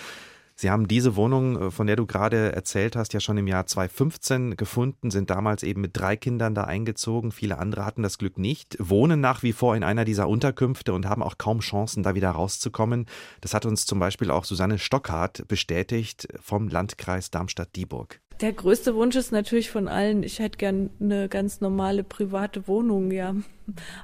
Sie 0.54 0.70
haben 0.70 0.88
diese 0.88 1.16
Wohnung, 1.16 1.60
äh, 1.60 1.72
von 1.72 1.88
der 1.88 1.96
du 1.96 2.06
gerade 2.06 2.52
erzählt 2.54 2.96
hast, 2.96 3.14
ja 3.14 3.20
schon 3.20 3.38
im 3.38 3.48
Jahr 3.48 3.66
2015 3.66 4.58
gefunden, 4.58 5.10
sind 5.10 5.32
damals 5.32 5.64
eben 5.64 5.82
mit 5.82 5.98
drei 5.98 6.16
Kindern 6.16 6.54
da 6.54 6.66
eingezogen. 6.66 7.32
Viele 7.32 7.58
andere 7.58 7.84
hatten 7.84 8.04
das 8.04 8.20
Glück 8.20 8.38
nicht, 8.38 8.78
wohnen 8.80 9.20
nach 9.20 9.42
wie 9.42 9.52
vor 9.52 9.76
in 9.76 9.84
einer 9.84 10.06
dieser 10.06 10.30
Unterkünfte 10.30 10.94
und 10.94 11.08
haben 11.08 11.24
auch 11.24 11.40
kaum 11.40 11.62
Chancen, 11.62 12.04
da 12.04 12.14
wieder 12.14 12.30
rauszukommen. 12.30 13.08
Das 13.42 13.56
hat 13.56 13.66
uns 13.66 13.88
zum 13.88 13.98
Beispiel 13.98 14.30
auch 14.30 14.46
Susanne 14.46 14.78
Stockhardt 14.78 15.48
bestätigt 15.48 16.28
vom 16.40 16.68
Landkreis 16.68 17.32
Darmstadt-Dieburg. 17.32 18.20
Der 18.42 18.52
größte 18.52 18.96
Wunsch 18.96 19.16
ist 19.16 19.32
natürlich 19.32 19.70
von 19.70 19.88
allen, 19.88 20.24
ich 20.24 20.40
hätte 20.40 20.58
gern 20.58 20.90
eine 21.00 21.30
ganz 21.30 21.62
normale 21.62 22.04
private 22.04 22.68
Wohnung, 22.68 23.12
ja. 23.12 23.36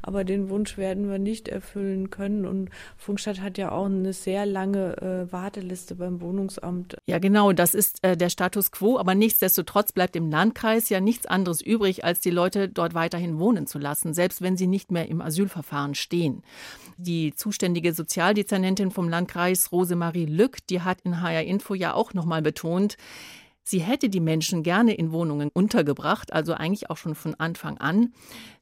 Aber 0.02 0.24
den 0.24 0.50
Wunsch 0.50 0.78
werden 0.78 1.10
wir 1.10 1.20
nicht 1.20 1.48
erfüllen 1.48 2.10
können. 2.10 2.46
Und 2.46 2.70
Funkstadt 2.96 3.42
hat 3.42 3.58
ja 3.58 3.72
auch 3.72 3.88
eine 3.88 4.14
sehr 4.14 4.46
lange 4.46 4.98
äh, 5.02 5.32
Warteliste 5.32 5.96
beim 5.96 6.22
Wohnungsamt. 6.22 6.98
Ja, 7.08 7.20
genau, 7.20 7.52
das 7.52 7.74
ist 7.74 8.02
äh, 8.04 8.16
der 8.16 8.30
Status 8.30 8.72
quo. 8.72 8.98
Aber 8.98 9.16
nichtsdestotrotz 9.16 9.92
bleibt 9.92 10.16
im 10.16 10.30
Landkreis 10.30 10.90
ja 10.90 11.02
nichts 11.02 11.26
anderes 11.26 11.62
übrig, 11.62 12.06
als 12.06 12.22
die 12.22 12.30
Leute 12.30 12.70
dort 12.70 12.94
weiterhin 12.94 13.40
wohnen 13.40 13.68
zu 13.68 13.80
lassen, 13.80 14.14
selbst 14.14 14.42
wenn 14.42 14.56
sie 14.56 14.68
nicht 14.68 14.92
mehr 14.92 15.10
im 15.10 15.22
Asylverfahren 15.22 15.96
stehen. 15.96 16.44
Die 16.98 17.34
zuständige 17.34 17.94
Sozialdezernentin 17.94 18.92
vom 18.92 19.10
Landkreis, 19.10 19.72
Rosemarie 19.72 20.26
Lück, 20.26 20.66
die 20.68 20.82
hat 20.82 21.02
in 21.02 21.22
HR 21.22 21.44
Info 21.44 21.74
ja 21.74 21.94
auch 21.94 22.14
nochmal 22.14 22.42
betont, 22.42 22.96
Sie 23.70 23.82
hätte 23.82 24.10
die 24.10 24.20
Menschen 24.20 24.64
gerne 24.64 24.96
in 24.96 25.12
Wohnungen 25.12 25.52
untergebracht, 25.54 26.34
also 26.34 26.56
eigentlich 26.56 26.90
auch 26.90 26.98
schon 26.98 27.14
von 27.14 27.36
Anfang 27.36 27.78
an. 27.78 28.14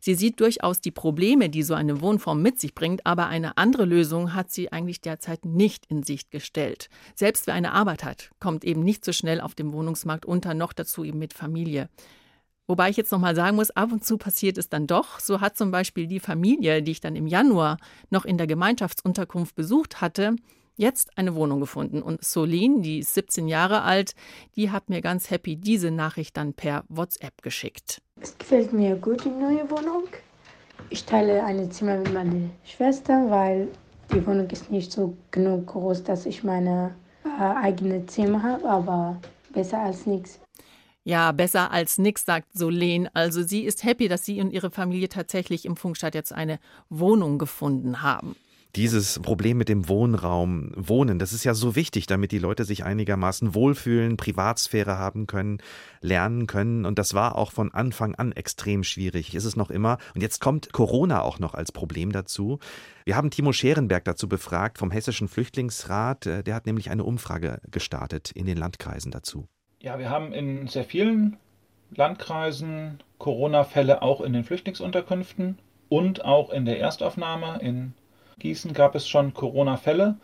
Sie 0.01 0.15
sieht 0.15 0.42
durchaus 0.42 0.81
die 0.81 0.92
Probleme, 0.92 1.48
die 1.48 1.63
so 1.63 1.75
eine 1.75 2.01
Wohnform 2.01 2.42
mit 2.42 2.59
sich 2.59 2.75
bringt, 2.75 3.06
aber 3.06 3.27
eine 3.27 3.56
andere 3.57 3.86
Lösung 3.86 4.33
hat 4.33 4.51
sie 4.51 4.74
eigentlich 4.74 5.00
derzeit 5.00 5.45
nicht 5.45 5.86
in 5.86 6.04
Sicht 6.04 6.30
gestellt. 6.30 6.89
Selbst 7.15 7.48
wer 7.48 7.54
eine 7.54 7.71
Arbeit 7.71 8.04
hat, 8.04 8.31
kommt 8.42 8.65
eben 8.65 8.83
nicht 8.83 9.06
so 9.06 9.13
schnell 9.13 9.39
auf 9.39 9.56
dem 9.56 9.71
Wohnungsmarkt 9.71 10.25
unter, 10.25 10.54
noch 10.54 10.74
dazu 10.74 11.06
eben 11.06 11.19
mit 11.19 11.33
Familie. 11.33 11.88
Wobei 12.68 12.90
ich 12.90 12.97
jetzt 12.97 13.14
nochmal 13.14 13.33
sagen 13.33 13.56
muss, 13.56 13.71
ab 13.71 13.94
und 13.94 14.04
zu 14.04 14.18
passiert 14.18 14.57
es 14.57 14.68
dann 14.68 14.87
doch. 14.87 15.21
So 15.21 15.40
hat 15.40 15.56
zum 15.56 15.71
Beispiel 15.71 16.07
die 16.07 16.19
Familie, 16.19 16.83
die 16.83 16.92
ich 16.92 16.99
dann 16.99 17.16
im 17.16 17.28
Januar 17.28 17.78
noch 18.09 18.26
in 18.26 18.37
der 18.37 18.47
Gemeinschaftsunterkunft 18.47 19.56
besucht 19.56 20.02
hatte, 20.02 20.35
jetzt 20.77 21.17
eine 21.17 21.35
Wohnung 21.35 21.59
gefunden. 21.59 22.01
Und 22.01 22.23
Solin, 22.23 22.81
die 22.81 22.99
ist 22.99 23.13
17 23.15 23.47
Jahre 23.47 23.81
alt, 23.81 24.15
die 24.55 24.71
hat 24.71 24.89
mir 24.89 25.01
ganz 25.01 25.29
happy 25.29 25.55
diese 25.55 25.91
Nachricht 25.91 26.37
dann 26.37 26.53
per 26.53 26.85
WhatsApp 26.87 27.41
geschickt. 27.41 28.01
Es 28.21 28.37
gefällt 28.37 28.71
mir 28.71 28.95
gut, 28.95 29.25
die 29.25 29.29
neue 29.29 29.69
Wohnung. 29.69 30.03
Ich 30.89 31.05
teile 31.05 31.43
ein 31.43 31.69
Zimmer 31.71 31.97
mit 31.97 32.13
meiner 32.13 32.49
Schwester, 32.63 33.29
weil 33.29 33.67
die 34.13 34.25
Wohnung 34.25 34.49
ist 34.49 34.71
nicht 34.71 34.91
so 34.91 35.17
genug 35.31 35.67
groß, 35.67 36.03
dass 36.03 36.25
ich 36.25 36.43
meine 36.43 36.95
äh, 37.25 37.41
eigene 37.41 38.05
Zimmer 38.05 38.41
habe, 38.41 38.69
aber 38.69 39.19
besser 39.53 39.79
als 39.79 40.05
nichts. 40.05 40.39
Ja, 41.03 41.31
besser 41.31 41.71
als 41.71 41.97
nichts, 41.97 42.25
sagt 42.25 42.53
Solen. 42.53 43.09
Also 43.13 43.41
sie 43.41 43.63
ist 43.63 43.83
happy, 43.83 44.07
dass 44.07 44.25
sie 44.25 44.41
und 44.41 44.51
ihre 44.51 44.71
Familie 44.71 45.09
tatsächlich 45.09 45.65
im 45.65 45.77
Funkstadt 45.77 46.15
jetzt 46.15 46.33
eine 46.33 46.59
Wohnung 46.89 47.37
gefunden 47.37 48.01
haben 48.01 48.35
dieses 48.77 49.19
Problem 49.19 49.57
mit 49.57 49.69
dem 49.69 49.89
Wohnraum, 49.89 50.71
Wohnen, 50.75 51.17
das 51.17 51.33
ist 51.33 51.43
ja 51.43 51.55
so 51.55 51.75
wichtig, 51.75 52.05
damit 52.05 52.31
die 52.31 52.37
Leute 52.37 52.63
sich 52.63 52.83
einigermaßen 52.83 53.55
wohlfühlen, 53.55 54.17
Privatsphäre 54.17 54.99
haben 54.99 55.25
können, 55.25 55.57
lernen 55.99 56.45
können. 56.45 56.85
Und 56.85 56.99
das 56.99 57.15
war 57.15 57.35
auch 57.37 57.51
von 57.51 57.73
Anfang 57.73 58.13
an 58.13 58.31
extrem 58.33 58.83
schwierig. 58.83 59.33
Ist 59.33 59.45
es 59.45 59.55
noch 59.55 59.71
immer. 59.71 59.97
Und 60.13 60.21
jetzt 60.21 60.41
kommt 60.41 60.71
Corona 60.73 61.21
auch 61.21 61.39
noch 61.39 61.55
als 61.55 61.71
Problem 61.71 62.11
dazu. 62.11 62.59
Wir 63.03 63.15
haben 63.15 63.31
Timo 63.31 63.51
Scherenberg 63.51 64.05
dazu 64.05 64.29
befragt 64.29 64.77
vom 64.77 64.91
Hessischen 64.91 65.27
Flüchtlingsrat. 65.27 66.25
Der 66.25 66.53
hat 66.53 66.67
nämlich 66.67 66.91
eine 66.91 67.03
Umfrage 67.03 67.59
gestartet 67.71 68.31
in 68.31 68.45
den 68.45 68.57
Landkreisen 68.57 69.11
dazu. 69.11 69.47
Ja, 69.81 69.97
wir 69.97 70.11
haben 70.11 70.33
in 70.33 70.67
sehr 70.67 70.83
vielen 70.83 71.37
Landkreisen 71.95 72.99
Corona-Fälle 73.17 74.03
auch 74.03 74.21
in 74.21 74.33
den 74.33 74.43
Flüchtlingsunterkünften 74.43 75.57
und 75.89 76.23
auch 76.23 76.51
in 76.51 76.65
der 76.65 76.79
Erstaufnahme 76.79 77.59
in 77.61 77.93
Gießen 78.39 78.73
gab 78.73 78.95
es 78.95 79.07
schon 79.07 79.33
Corona-Fälle. 79.33 80.17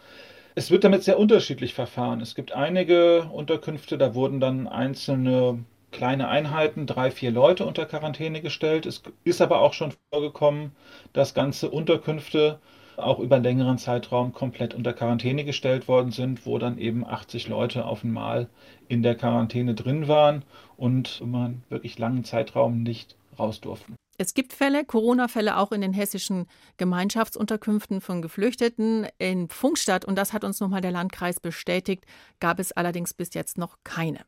Es 0.56 0.70
wird 0.70 0.84
damit 0.84 1.04
sehr 1.04 1.18
unterschiedlich 1.18 1.74
verfahren. 1.74 2.22
Es 2.22 2.36
gibt 2.36 2.52
einige 2.52 3.24
Unterkünfte, 3.32 3.98
da 3.98 4.14
wurden 4.14 4.40
dann 4.40 4.68
einzelne 4.68 5.64
kleine 5.92 6.28
Einheiten, 6.28 6.86
drei, 6.86 7.12
vier 7.12 7.32
Leute 7.32 7.66
unter 7.66 7.86
Quarantäne 7.86 8.42
gestellt. 8.42 8.86
Es 8.86 9.02
ist 9.24 9.42
aber 9.42 9.62
auch 9.62 9.74
schon 9.74 9.94
vorgekommen, 10.12 10.72
dass 11.14 11.34
ganze 11.34 11.70
Unterkünfte 11.72 12.60
auch 12.98 13.20
über 13.20 13.36
einen 13.36 13.46
längeren 13.46 13.78
Zeitraum 13.80 14.34
komplett 14.34 14.76
unter 14.76 14.94
Quarantäne 14.94 15.44
gestellt 15.44 15.88
worden 15.88 16.12
sind, 16.12 16.46
wo 16.46 16.60
dann 16.60 16.78
eben 16.78 17.06
80 17.06 17.48
Leute 17.48 17.86
auf 17.86 18.04
einmal 18.04 18.48
in 18.88 19.02
der 19.02 19.16
Quarantäne 19.16 19.74
drin 19.74 20.08
waren 20.08 20.44
und 20.78 21.22
einen 21.24 21.64
wirklich 21.70 21.98
langen 21.98 22.24
Zeitraum 22.24 22.84
nicht 22.84 23.16
raus 23.40 23.62
durften. 23.62 23.96
Es 24.18 24.34
gibt 24.34 24.54
Fälle, 24.54 24.86
Corona-Fälle 24.86 25.58
auch 25.58 25.72
in 25.72 25.82
den 25.82 25.94
hessischen 25.94 26.46
Gemeinschaftsunterkünften 26.78 28.02
von 28.02 28.22
Geflüchteten. 28.22 29.08
In 29.18 29.50
Funkstadt, 29.50 30.06
und 30.06 30.16
das 30.16 30.34
hat 30.34 30.44
uns 30.44 30.60
nochmal 30.60 30.82
der 30.82 30.92
Landkreis 30.92 31.40
bestätigt, 31.40 32.06
gab 32.40 32.60
es 32.60 32.72
allerdings 32.72 33.14
bis 33.14 33.34
jetzt 33.34 33.58
noch 33.58 33.78
keine. 33.84 34.20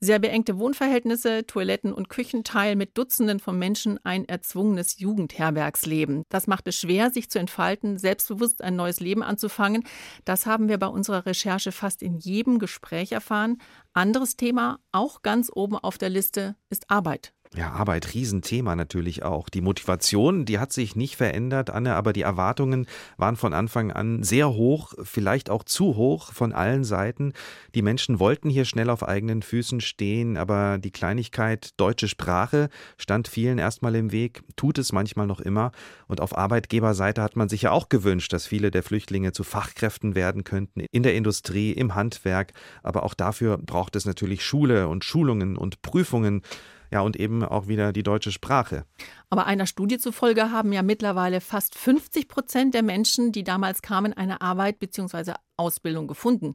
Sehr 0.00 0.18
beengte 0.18 0.58
Wohnverhältnisse, 0.58 1.46
Toiletten 1.46 1.92
und 1.92 2.10
Küchenteil 2.10 2.76
mit 2.76 2.98
Dutzenden 2.98 3.40
von 3.40 3.58
Menschen 3.58 3.98
ein 4.04 4.28
erzwungenes 4.28 4.98
Jugendherbergsleben. 4.98 6.24
Das 6.28 6.46
macht 6.46 6.68
es 6.68 6.78
schwer, 6.78 7.10
sich 7.10 7.30
zu 7.30 7.38
entfalten, 7.38 7.96
selbstbewusst 7.96 8.60
ein 8.60 8.76
neues 8.76 9.00
Leben 9.00 9.22
anzufangen. 9.22 9.84
Das 10.26 10.44
haben 10.44 10.68
wir 10.68 10.78
bei 10.78 10.88
unserer 10.88 11.24
Recherche 11.24 11.72
fast 11.72 12.02
in 12.02 12.18
jedem 12.18 12.58
Gespräch 12.58 13.12
erfahren. 13.12 13.56
Anderes 13.94 14.36
Thema, 14.36 14.78
auch 14.92 15.22
ganz 15.22 15.50
oben 15.54 15.76
auf 15.78 15.96
der 15.96 16.10
Liste, 16.10 16.56
ist 16.68 16.90
Arbeit. 16.90 17.33
Ja, 17.56 17.70
Arbeit, 17.70 18.14
Riesenthema 18.14 18.74
natürlich 18.74 19.22
auch. 19.22 19.48
Die 19.48 19.60
Motivation, 19.60 20.44
die 20.44 20.58
hat 20.58 20.72
sich 20.72 20.96
nicht 20.96 21.14
verändert, 21.14 21.70
Anne, 21.70 21.94
aber 21.94 22.12
die 22.12 22.22
Erwartungen 22.22 22.86
waren 23.16 23.36
von 23.36 23.54
Anfang 23.54 23.92
an 23.92 24.24
sehr 24.24 24.52
hoch, 24.54 24.94
vielleicht 25.04 25.50
auch 25.50 25.62
zu 25.62 25.94
hoch 25.94 26.32
von 26.32 26.52
allen 26.52 26.82
Seiten. 26.82 27.32
Die 27.76 27.82
Menschen 27.82 28.18
wollten 28.18 28.50
hier 28.50 28.64
schnell 28.64 28.90
auf 28.90 29.06
eigenen 29.06 29.42
Füßen 29.42 29.80
stehen, 29.80 30.36
aber 30.36 30.78
die 30.78 30.90
Kleinigkeit 30.90 31.70
deutsche 31.76 32.08
Sprache 32.08 32.70
stand 32.98 33.28
vielen 33.28 33.58
erstmal 33.58 33.94
im 33.94 34.10
Weg, 34.10 34.42
tut 34.56 34.78
es 34.78 34.90
manchmal 34.90 35.28
noch 35.28 35.40
immer. 35.40 35.70
Und 36.08 36.20
auf 36.20 36.36
Arbeitgeberseite 36.36 37.22
hat 37.22 37.36
man 37.36 37.48
sich 37.48 37.62
ja 37.62 37.70
auch 37.70 37.88
gewünscht, 37.88 38.32
dass 38.32 38.48
viele 38.48 38.72
der 38.72 38.82
Flüchtlinge 38.82 39.30
zu 39.30 39.44
Fachkräften 39.44 40.16
werden 40.16 40.42
könnten, 40.42 40.80
in 40.90 41.04
der 41.04 41.14
Industrie, 41.14 41.70
im 41.70 41.94
Handwerk. 41.94 42.52
Aber 42.82 43.04
auch 43.04 43.14
dafür 43.14 43.58
braucht 43.58 43.94
es 43.94 44.06
natürlich 44.06 44.44
Schule 44.44 44.88
und 44.88 45.04
Schulungen 45.04 45.56
und 45.56 45.82
Prüfungen. 45.82 46.42
Ja, 46.90 47.00
und 47.00 47.16
eben 47.16 47.42
auch 47.42 47.66
wieder 47.66 47.92
die 47.92 48.02
deutsche 48.02 48.32
Sprache. 48.32 48.84
Aber 49.30 49.46
einer 49.46 49.66
Studie 49.66 49.98
zufolge 49.98 50.50
haben 50.50 50.72
ja 50.72 50.82
mittlerweile 50.82 51.40
fast 51.40 51.76
50 51.76 52.28
Prozent 52.28 52.74
der 52.74 52.82
Menschen, 52.82 53.32
die 53.32 53.44
damals 53.44 53.82
kamen, 53.82 54.12
eine 54.12 54.40
Arbeit 54.40 54.78
bzw. 54.78 55.32
Ausbildung 55.56 56.06
gefunden. 56.06 56.54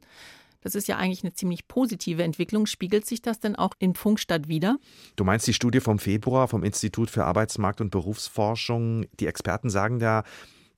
Das 0.62 0.74
ist 0.74 0.88
ja 0.88 0.96
eigentlich 0.96 1.24
eine 1.24 1.32
ziemlich 1.32 1.68
positive 1.68 2.22
Entwicklung. 2.22 2.66
Spiegelt 2.66 3.06
sich 3.06 3.22
das 3.22 3.40
denn 3.40 3.56
auch 3.56 3.72
in 3.78 3.94
Funkstadt 3.94 4.48
wieder? 4.48 4.78
Du 5.16 5.24
meinst 5.24 5.46
die 5.46 5.54
Studie 5.54 5.80
vom 5.80 5.98
Februar 5.98 6.48
vom 6.48 6.64
Institut 6.64 7.10
für 7.10 7.24
Arbeitsmarkt 7.24 7.80
und 7.80 7.90
Berufsforschung? 7.90 9.06
Die 9.18 9.26
Experten 9.26 9.70
sagen 9.70 9.98
da, 9.98 10.24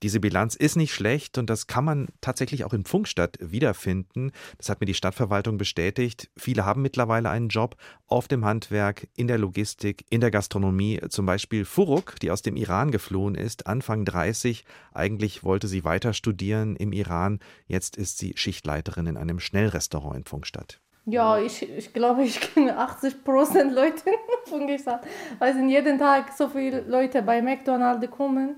diese 0.03 0.19
Bilanz 0.19 0.55
ist 0.55 0.75
nicht 0.75 0.93
schlecht 0.93 1.37
und 1.37 1.49
das 1.49 1.65
kann 1.65 1.85
man 1.85 2.07
tatsächlich 2.19 2.65
auch 2.65 2.73
in 2.73 2.83
Funkstadt 2.83 3.37
wiederfinden. 3.39 4.33
Das 4.57 4.67
hat 4.67 4.81
mir 4.81 4.85
die 4.85 4.93
Stadtverwaltung 4.93 5.57
bestätigt. 5.57 6.29
Viele 6.35 6.65
haben 6.65 6.81
mittlerweile 6.81 7.29
einen 7.29 7.47
Job 7.47 7.77
auf 8.07 8.27
dem 8.27 8.43
Handwerk, 8.43 9.07
in 9.15 9.27
der 9.27 9.37
Logistik, 9.37 10.05
in 10.09 10.19
der 10.19 10.29
Gastronomie. 10.29 10.99
Zum 11.07 11.25
Beispiel 11.25 11.63
Furuk, 11.63 12.19
die 12.19 12.31
aus 12.31 12.41
dem 12.41 12.57
Iran 12.57 12.91
geflohen 12.91 13.35
ist, 13.35 13.65
Anfang 13.65 14.03
30. 14.03 14.65
Eigentlich 14.93 15.45
wollte 15.45 15.69
sie 15.69 15.85
weiter 15.85 16.13
studieren 16.13 16.75
im 16.75 16.91
Iran. 16.91 17.39
Jetzt 17.65 17.95
ist 17.95 18.17
sie 18.17 18.33
Schichtleiterin 18.35 19.07
in 19.07 19.15
einem 19.15 19.39
Schnellrestaurant 19.39 20.17
in 20.17 20.25
Funkstadt. 20.25 20.81
Ja, 21.05 21.37
ich, 21.37 21.69
ich 21.69 21.93
glaube, 21.93 22.23
ich 22.23 22.41
kenne 22.41 22.77
80 22.77 23.23
Prozent 23.23 23.73
Leute 23.73 24.03
von 24.45 24.67
Funkstadt. 24.67 25.05
Weil 25.39 25.53
sind 25.53 25.69
jeden 25.69 25.97
Tag 25.97 26.33
so 26.37 26.49
viele 26.49 26.81
Leute 26.81 27.21
bei 27.21 27.41
McDonald's 27.41 28.11
kommen. 28.11 28.57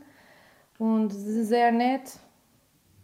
Und 0.77 1.11
sie 1.11 1.33
sind 1.33 1.45
sehr 1.45 1.71
nett. 1.71 2.19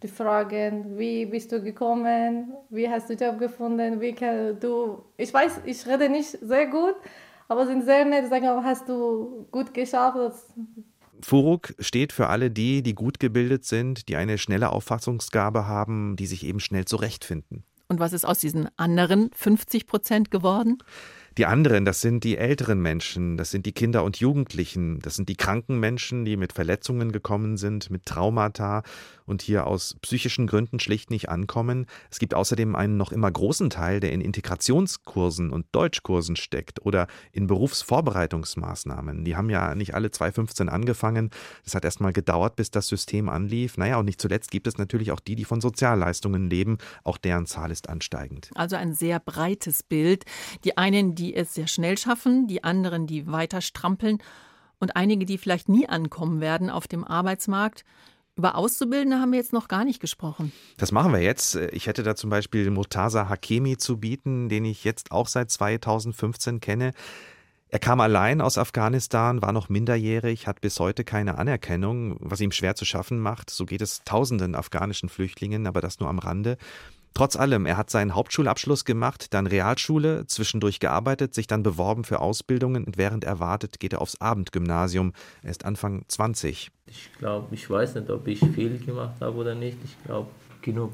Die 0.03 0.07
fragen, 0.07 0.97
wie 0.97 1.25
bist 1.25 1.51
du 1.51 1.61
gekommen? 1.61 2.53
Wie 2.69 2.89
hast 2.89 3.09
du 3.09 3.13
Job 3.13 3.37
gefunden? 3.37 4.01
Wie 4.01 4.13
du? 4.59 5.03
Ich 5.17 5.33
weiß, 5.33 5.61
ich 5.65 5.85
rede 5.85 6.09
nicht 6.09 6.37
sehr 6.41 6.67
gut, 6.67 6.95
aber 7.47 7.67
sind 7.67 7.83
sehr 7.85 8.03
nett. 8.05 8.27
Sagen, 8.29 8.47
hast 8.63 8.89
du 8.89 9.47
gut 9.51 9.73
geschafft? 9.73 10.35
Furuk 11.21 11.75
steht 11.77 12.13
für 12.13 12.27
alle 12.27 12.49
die, 12.49 12.81
die 12.81 12.95
gut 12.95 13.19
gebildet 13.19 13.65
sind, 13.65 14.09
die 14.09 14.15
eine 14.15 14.39
schnelle 14.39 14.71
Auffassungsgabe 14.71 15.67
haben, 15.67 16.15
die 16.15 16.25
sich 16.25 16.45
eben 16.45 16.59
schnell 16.59 16.85
zurechtfinden. 16.85 17.63
Und 17.87 17.99
was 17.99 18.13
ist 18.13 18.25
aus 18.25 18.39
diesen 18.39 18.69
anderen 18.77 19.29
50 19.35 19.85
Prozent 19.85 20.31
geworden? 20.31 20.77
Die 21.37 21.45
anderen, 21.45 21.85
das 21.85 22.01
sind 22.01 22.25
die 22.25 22.37
älteren 22.37 22.81
Menschen, 22.81 23.37
das 23.37 23.51
sind 23.51 23.65
die 23.65 23.71
Kinder 23.71 24.03
und 24.03 24.17
Jugendlichen, 24.17 24.99
das 24.99 25.15
sind 25.15 25.29
die 25.29 25.37
kranken 25.37 25.79
Menschen, 25.79 26.25
die 26.25 26.35
mit 26.35 26.51
Verletzungen 26.51 27.13
gekommen 27.13 27.55
sind, 27.55 27.89
mit 27.89 28.05
Traumata 28.05 28.83
und 29.25 29.41
hier 29.41 29.65
aus 29.65 29.95
psychischen 30.01 30.45
Gründen 30.45 30.81
schlicht 30.81 31.09
nicht 31.09 31.29
ankommen. 31.29 31.85
Es 32.09 32.19
gibt 32.19 32.33
außerdem 32.33 32.75
einen 32.75 32.97
noch 32.97 33.13
immer 33.13 33.31
großen 33.31 33.69
Teil, 33.69 34.01
der 34.01 34.11
in 34.11 34.19
Integrationskursen 34.19 35.51
und 35.51 35.67
Deutschkursen 35.71 36.35
steckt 36.35 36.85
oder 36.85 37.07
in 37.31 37.47
Berufsvorbereitungsmaßnahmen. 37.47 39.23
Die 39.23 39.37
haben 39.37 39.49
ja 39.49 39.73
nicht 39.73 39.95
alle 39.95 40.11
2015 40.11 40.67
angefangen. 40.67 41.29
Es 41.65 41.75
hat 41.75 41.85
erst 41.85 42.01
mal 42.01 42.11
gedauert, 42.11 42.57
bis 42.57 42.71
das 42.71 42.89
System 42.89 43.29
anlief. 43.29 43.77
Naja, 43.77 43.97
und 43.97 44.05
nicht 44.05 44.19
zuletzt 44.19 44.51
gibt 44.51 44.67
es 44.67 44.77
natürlich 44.77 45.13
auch 45.13 45.21
die, 45.21 45.35
die 45.35 45.45
von 45.45 45.61
Sozialleistungen 45.61 46.49
leben. 46.49 46.77
Auch 47.05 47.17
deren 47.17 47.45
Zahl 47.45 47.71
ist 47.71 47.87
ansteigend. 47.87 48.49
Also 48.55 48.75
ein 48.75 48.93
sehr 48.93 49.21
breites 49.21 49.81
Bild. 49.81 50.25
Die 50.65 50.77
einen, 50.77 51.15
die 51.15 51.20
es 51.29 51.53
sehr 51.53 51.67
schnell 51.67 51.97
schaffen, 51.97 52.47
die 52.47 52.63
anderen, 52.63 53.07
die 53.07 53.27
weiter 53.27 53.61
strampeln 53.61 54.17
und 54.79 54.95
einige, 54.95 55.25
die 55.25 55.37
vielleicht 55.37 55.69
nie 55.69 55.87
ankommen 55.87 56.41
werden 56.41 56.69
auf 56.69 56.87
dem 56.87 57.03
Arbeitsmarkt. 57.03 57.85
Über 58.35 58.55
Auszubildende 58.55 59.19
haben 59.19 59.31
wir 59.31 59.39
jetzt 59.39 59.53
noch 59.53 59.67
gar 59.67 59.85
nicht 59.85 59.99
gesprochen. 59.99 60.51
Das 60.77 60.91
machen 60.91 61.13
wir 61.13 61.21
jetzt. 61.21 61.55
Ich 61.55 61.87
hätte 61.87 62.01
da 62.01 62.15
zum 62.15 62.29
Beispiel 62.29 62.71
Murtaza 62.71 63.29
Hakemi 63.29 63.77
zu 63.77 63.97
bieten, 63.97 64.49
den 64.49 64.65
ich 64.65 64.83
jetzt 64.83 65.11
auch 65.11 65.27
seit 65.27 65.51
2015 65.51 66.59
kenne. 66.59 66.93
Er 67.67 67.79
kam 67.79 68.01
allein 68.01 68.41
aus 68.41 68.57
Afghanistan, 68.57 69.41
war 69.41 69.53
noch 69.53 69.69
minderjährig, 69.69 70.45
hat 70.45 70.59
bis 70.59 70.79
heute 70.79 71.05
keine 71.05 71.37
Anerkennung, 71.37 72.17
was 72.19 72.41
ihm 72.41 72.51
schwer 72.51 72.75
zu 72.75 72.83
schaffen 72.83 73.19
macht. 73.19 73.49
So 73.49 73.65
geht 73.65 73.81
es 73.81 74.01
tausenden 74.03 74.55
afghanischen 74.55 75.07
Flüchtlingen, 75.07 75.67
aber 75.67 75.79
das 75.79 75.99
nur 75.99 76.09
am 76.09 76.19
Rande. 76.19 76.57
Trotz 77.13 77.35
allem, 77.35 77.65
er 77.65 77.77
hat 77.77 77.89
seinen 77.89 78.15
Hauptschulabschluss 78.15 78.85
gemacht, 78.85 79.33
dann 79.33 79.45
Realschule, 79.47 80.25
zwischendurch 80.27 80.79
gearbeitet, 80.79 81.33
sich 81.33 81.47
dann 81.47 81.61
beworben 81.61 82.03
für 82.03 82.19
Ausbildungen 82.19 82.85
und 82.85 82.97
während 82.97 83.25
er 83.25 83.39
wartet, 83.39 83.79
geht 83.79 83.93
er 83.93 84.01
aufs 84.01 84.19
Abendgymnasium. 84.21 85.13
Er 85.43 85.51
ist 85.51 85.65
Anfang 85.65 86.03
20. 86.07 86.71
Ich 86.87 87.09
glaube, 87.17 87.53
ich 87.53 87.69
weiß 87.69 87.95
nicht, 87.95 88.09
ob 88.09 88.27
ich 88.27 88.39
viel 88.39 88.79
gemacht 88.79 89.15
habe 89.19 89.37
oder 89.37 89.55
nicht. 89.55 89.77
Ich 89.83 90.03
glaube, 90.05 90.29
genug. 90.61 90.93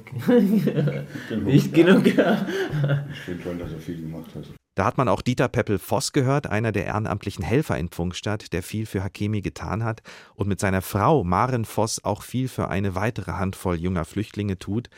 nicht 1.44 1.74
genug. 1.74 2.06
Ich 2.08 2.14
finde 2.14 3.44
schon, 3.44 3.60
dass 3.60 3.72
er 3.72 3.80
viel 3.80 4.02
gemacht 4.02 4.34
hat. 4.36 4.46
Da 4.76 4.86
hat 4.86 4.98
man 4.98 5.08
auch 5.08 5.24
Dieter 5.24 5.48
Peppel-Voss 5.48 6.14
gehört, 6.14 6.46
einer 6.46 6.72
der 6.72 6.86
ehrenamtlichen 6.86 7.44
Helfer 7.44 7.80
in 7.80 7.90
Pfungstadt, 7.90 8.54
der 8.54 8.62
viel 8.62 8.86
für 8.86 9.04
Hakemi 9.04 9.42
getan 9.42 9.84
hat 9.84 10.04
und 10.36 10.48
mit 10.48 10.60
seiner 10.60 10.84
Frau 10.84 11.24
Maren 11.24 11.66
Voss 11.66 12.04
auch 12.04 12.22
viel 12.22 12.48
für 12.48 12.68
eine 12.68 12.94
weitere 12.94 13.32
Handvoll 13.32 13.78
junger 13.78 14.06
Flüchtlinge 14.06 14.60
tut. 14.60 14.90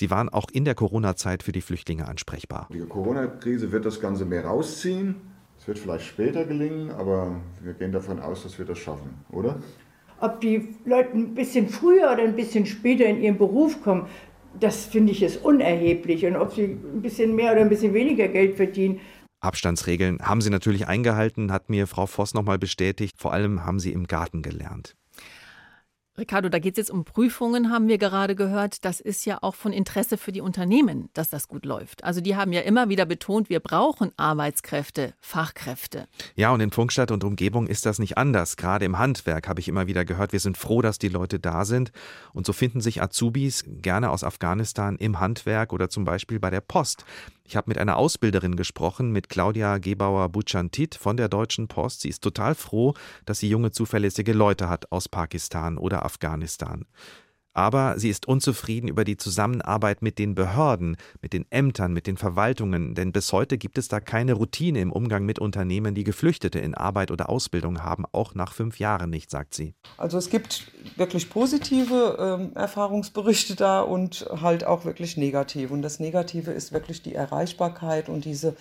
Sie 0.00 0.10
waren 0.10 0.30
auch 0.30 0.46
in 0.50 0.64
der 0.64 0.74
Corona-Zeit 0.74 1.42
für 1.42 1.52
die 1.52 1.60
Flüchtlinge 1.60 2.08
ansprechbar. 2.08 2.68
Die 2.72 2.80
Corona-Krise 2.80 3.70
wird 3.70 3.84
das 3.84 4.00
Ganze 4.00 4.24
mehr 4.24 4.46
rausziehen. 4.46 5.16
Es 5.58 5.68
wird 5.68 5.78
vielleicht 5.78 6.06
später 6.06 6.46
gelingen, 6.46 6.90
aber 6.90 7.38
wir 7.60 7.74
gehen 7.74 7.92
davon 7.92 8.18
aus, 8.18 8.42
dass 8.42 8.58
wir 8.58 8.64
das 8.64 8.78
schaffen, 8.78 9.10
oder? 9.30 9.58
Ob 10.18 10.40
die 10.40 10.74
Leute 10.86 11.10
ein 11.10 11.34
bisschen 11.34 11.68
früher 11.68 12.10
oder 12.14 12.22
ein 12.22 12.34
bisschen 12.34 12.64
später 12.64 13.04
in 13.04 13.20
ihren 13.20 13.36
Beruf 13.36 13.82
kommen, 13.82 14.06
das 14.58 14.86
finde 14.86 15.12
ich 15.12 15.22
ist 15.22 15.44
unerheblich. 15.44 16.24
Und 16.24 16.36
ob 16.36 16.54
sie 16.54 16.64
ein 16.64 17.02
bisschen 17.02 17.34
mehr 17.34 17.52
oder 17.52 17.60
ein 17.60 17.68
bisschen 17.68 17.92
weniger 17.92 18.28
Geld 18.28 18.56
verdienen, 18.56 19.00
Abstandsregeln 19.42 20.18
haben 20.22 20.40
sie 20.40 20.50
natürlich 20.50 20.86
eingehalten, 20.86 21.52
hat 21.52 21.68
mir 21.68 21.86
Frau 21.86 22.06
Voss 22.06 22.32
nochmal 22.32 22.58
bestätigt. 22.58 23.18
Vor 23.18 23.34
allem 23.34 23.66
haben 23.66 23.80
sie 23.80 23.92
im 23.92 24.06
Garten 24.06 24.40
gelernt. 24.40 24.96
Ricardo, 26.20 26.50
da 26.50 26.58
geht 26.58 26.74
es 26.74 26.78
jetzt 26.78 26.90
um 26.90 27.04
Prüfungen, 27.04 27.70
haben 27.70 27.88
wir 27.88 27.96
gerade 27.96 28.36
gehört. 28.36 28.84
Das 28.84 29.00
ist 29.00 29.24
ja 29.24 29.38
auch 29.40 29.54
von 29.54 29.72
Interesse 29.72 30.18
für 30.18 30.32
die 30.32 30.42
Unternehmen, 30.42 31.08
dass 31.14 31.30
das 31.30 31.48
gut 31.48 31.64
läuft. 31.64 32.04
Also 32.04 32.20
die 32.20 32.36
haben 32.36 32.52
ja 32.52 32.60
immer 32.60 32.90
wieder 32.90 33.06
betont, 33.06 33.48
wir 33.48 33.60
brauchen 33.60 34.12
Arbeitskräfte, 34.18 35.14
Fachkräfte. 35.20 36.06
Ja, 36.36 36.52
und 36.52 36.60
in 36.60 36.70
Funkstadt 36.70 37.10
und 37.10 37.24
Umgebung 37.24 37.66
ist 37.66 37.86
das 37.86 37.98
nicht 37.98 38.18
anders. 38.18 38.56
Gerade 38.56 38.84
im 38.84 38.98
Handwerk 38.98 39.48
habe 39.48 39.60
ich 39.60 39.68
immer 39.68 39.86
wieder 39.86 40.04
gehört, 40.04 40.32
wir 40.32 40.40
sind 40.40 40.58
froh, 40.58 40.82
dass 40.82 40.98
die 40.98 41.08
Leute 41.08 41.40
da 41.40 41.64
sind. 41.64 41.90
Und 42.34 42.44
so 42.44 42.52
finden 42.52 42.80
sich 42.82 43.02
Azubis 43.02 43.64
gerne 43.66 44.10
aus 44.10 44.22
Afghanistan 44.22 44.96
im 44.96 45.20
Handwerk 45.20 45.72
oder 45.72 45.88
zum 45.88 46.04
Beispiel 46.04 46.38
bei 46.38 46.50
der 46.50 46.60
Post. 46.60 47.06
Ich 47.50 47.56
habe 47.56 47.68
mit 47.68 47.78
einer 47.78 47.96
Ausbilderin 47.96 48.54
gesprochen, 48.54 49.10
mit 49.10 49.28
Claudia 49.28 49.78
Gebauer-Buchantit 49.78 50.94
von 50.94 51.16
der 51.16 51.28
Deutschen 51.28 51.66
Post. 51.66 52.02
Sie 52.02 52.08
ist 52.08 52.22
total 52.22 52.54
froh, 52.54 52.94
dass 53.26 53.40
sie 53.40 53.48
junge, 53.48 53.72
zuverlässige 53.72 54.32
Leute 54.32 54.68
hat 54.68 54.92
aus 54.92 55.08
Pakistan 55.08 55.76
oder 55.76 56.04
Afghanistan. 56.04 56.86
Aber 57.52 57.98
sie 57.98 58.10
ist 58.10 58.28
unzufrieden 58.28 58.88
über 58.88 59.04
die 59.04 59.16
Zusammenarbeit 59.16 60.02
mit 60.02 60.18
den 60.18 60.34
Behörden, 60.34 60.96
mit 61.20 61.32
den 61.32 61.46
Ämtern, 61.50 61.92
mit 61.92 62.06
den 62.06 62.16
Verwaltungen, 62.16 62.94
denn 62.94 63.12
bis 63.12 63.32
heute 63.32 63.58
gibt 63.58 63.78
es 63.78 63.88
da 63.88 64.00
keine 64.00 64.34
Routine 64.34 64.80
im 64.80 64.92
Umgang 64.92 65.24
mit 65.24 65.38
Unternehmen, 65.38 65.94
die 65.94 66.04
Geflüchtete 66.04 66.58
in 66.58 66.74
Arbeit 66.74 67.10
oder 67.10 67.28
Ausbildung 67.28 67.82
haben, 67.82 68.04
auch 68.12 68.34
nach 68.34 68.52
fünf 68.52 68.78
Jahren 68.78 69.10
nicht, 69.10 69.30
sagt 69.30 69.54
sie. 69.54 69.74
Also 69.96 70.18
es 70.18 70.30
gibt 70.30 70.70
wirklich 70.96 71.30
positive 71.30 72.50
äh, 72.54 72.58
Erfahrungsberichte 72.58 73.56
da 73.56 73.80
und 73.80 74.28
halt 74.40 74.64
auch 74.64 74.84
wirklich 74.84 75.16
negative. 75.16 75.72
Und 75.72 75.82
das 75.82 76.00
Negative 76.00 76.52
ist 76.52 76.72
wirklich 76.72 77.02
die 77.02 77.14
Erreichbarkeit 77.14 78.08
und 78.08 78.24
diese 78.24 78.56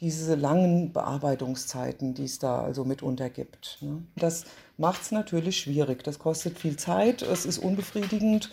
diese 0.00 0.34
langen 0.34 0.92
Bearbeitungszeiten, 0.92 2.14
die 2.14 2.24
es 2.24 2.38
da 2.38 2.62
also 2.62 2.84
mitunter 2.84 3.28
gibt. 3.28 3.78
Ne? 3.80 4.02
Das 4.16 4.44
macht 4.78 5.02
es 5.02 5.10
natürlich 5.10 5.58
schwierig. 5.58 6.02
Das 6.04 6.18
kostet 6.18 6.58
viel 6.58 6.76
Zeit, 6.76 7.22
es 7.22 7.44
ist 7.44 7.58
unbefriedigend. 7.58 8.50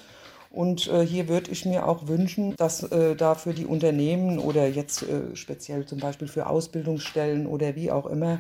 Und 0.50 0.88
äh, 0.88 1.06
hier 1.06 1.28
würde 1.28 1.52
ich 1.52 1.66
mir 1.66 1.88
auch 1.88 2.08
wünschen, 2.08 2.56
dass 2.56 2.84
äh, 2.84 3.16
da 3.16 3.36
für 3.36 3.54
die 3.54 3.66
Unternehmen 3.66 4.40
oder 4.40 4.68
jetzt 4.68 5.04
äh, 5.04 5.36
speziell 5.36 5.86
zum 5.86 6.00
Beispiel 6.00 6.28
für 6.28 6.48
Ausbildungsstellen 6.48 7.48
oder 7.48 7.76
wie 7.76 7.92
auch 7.92 8.06
immer 8.06 8.40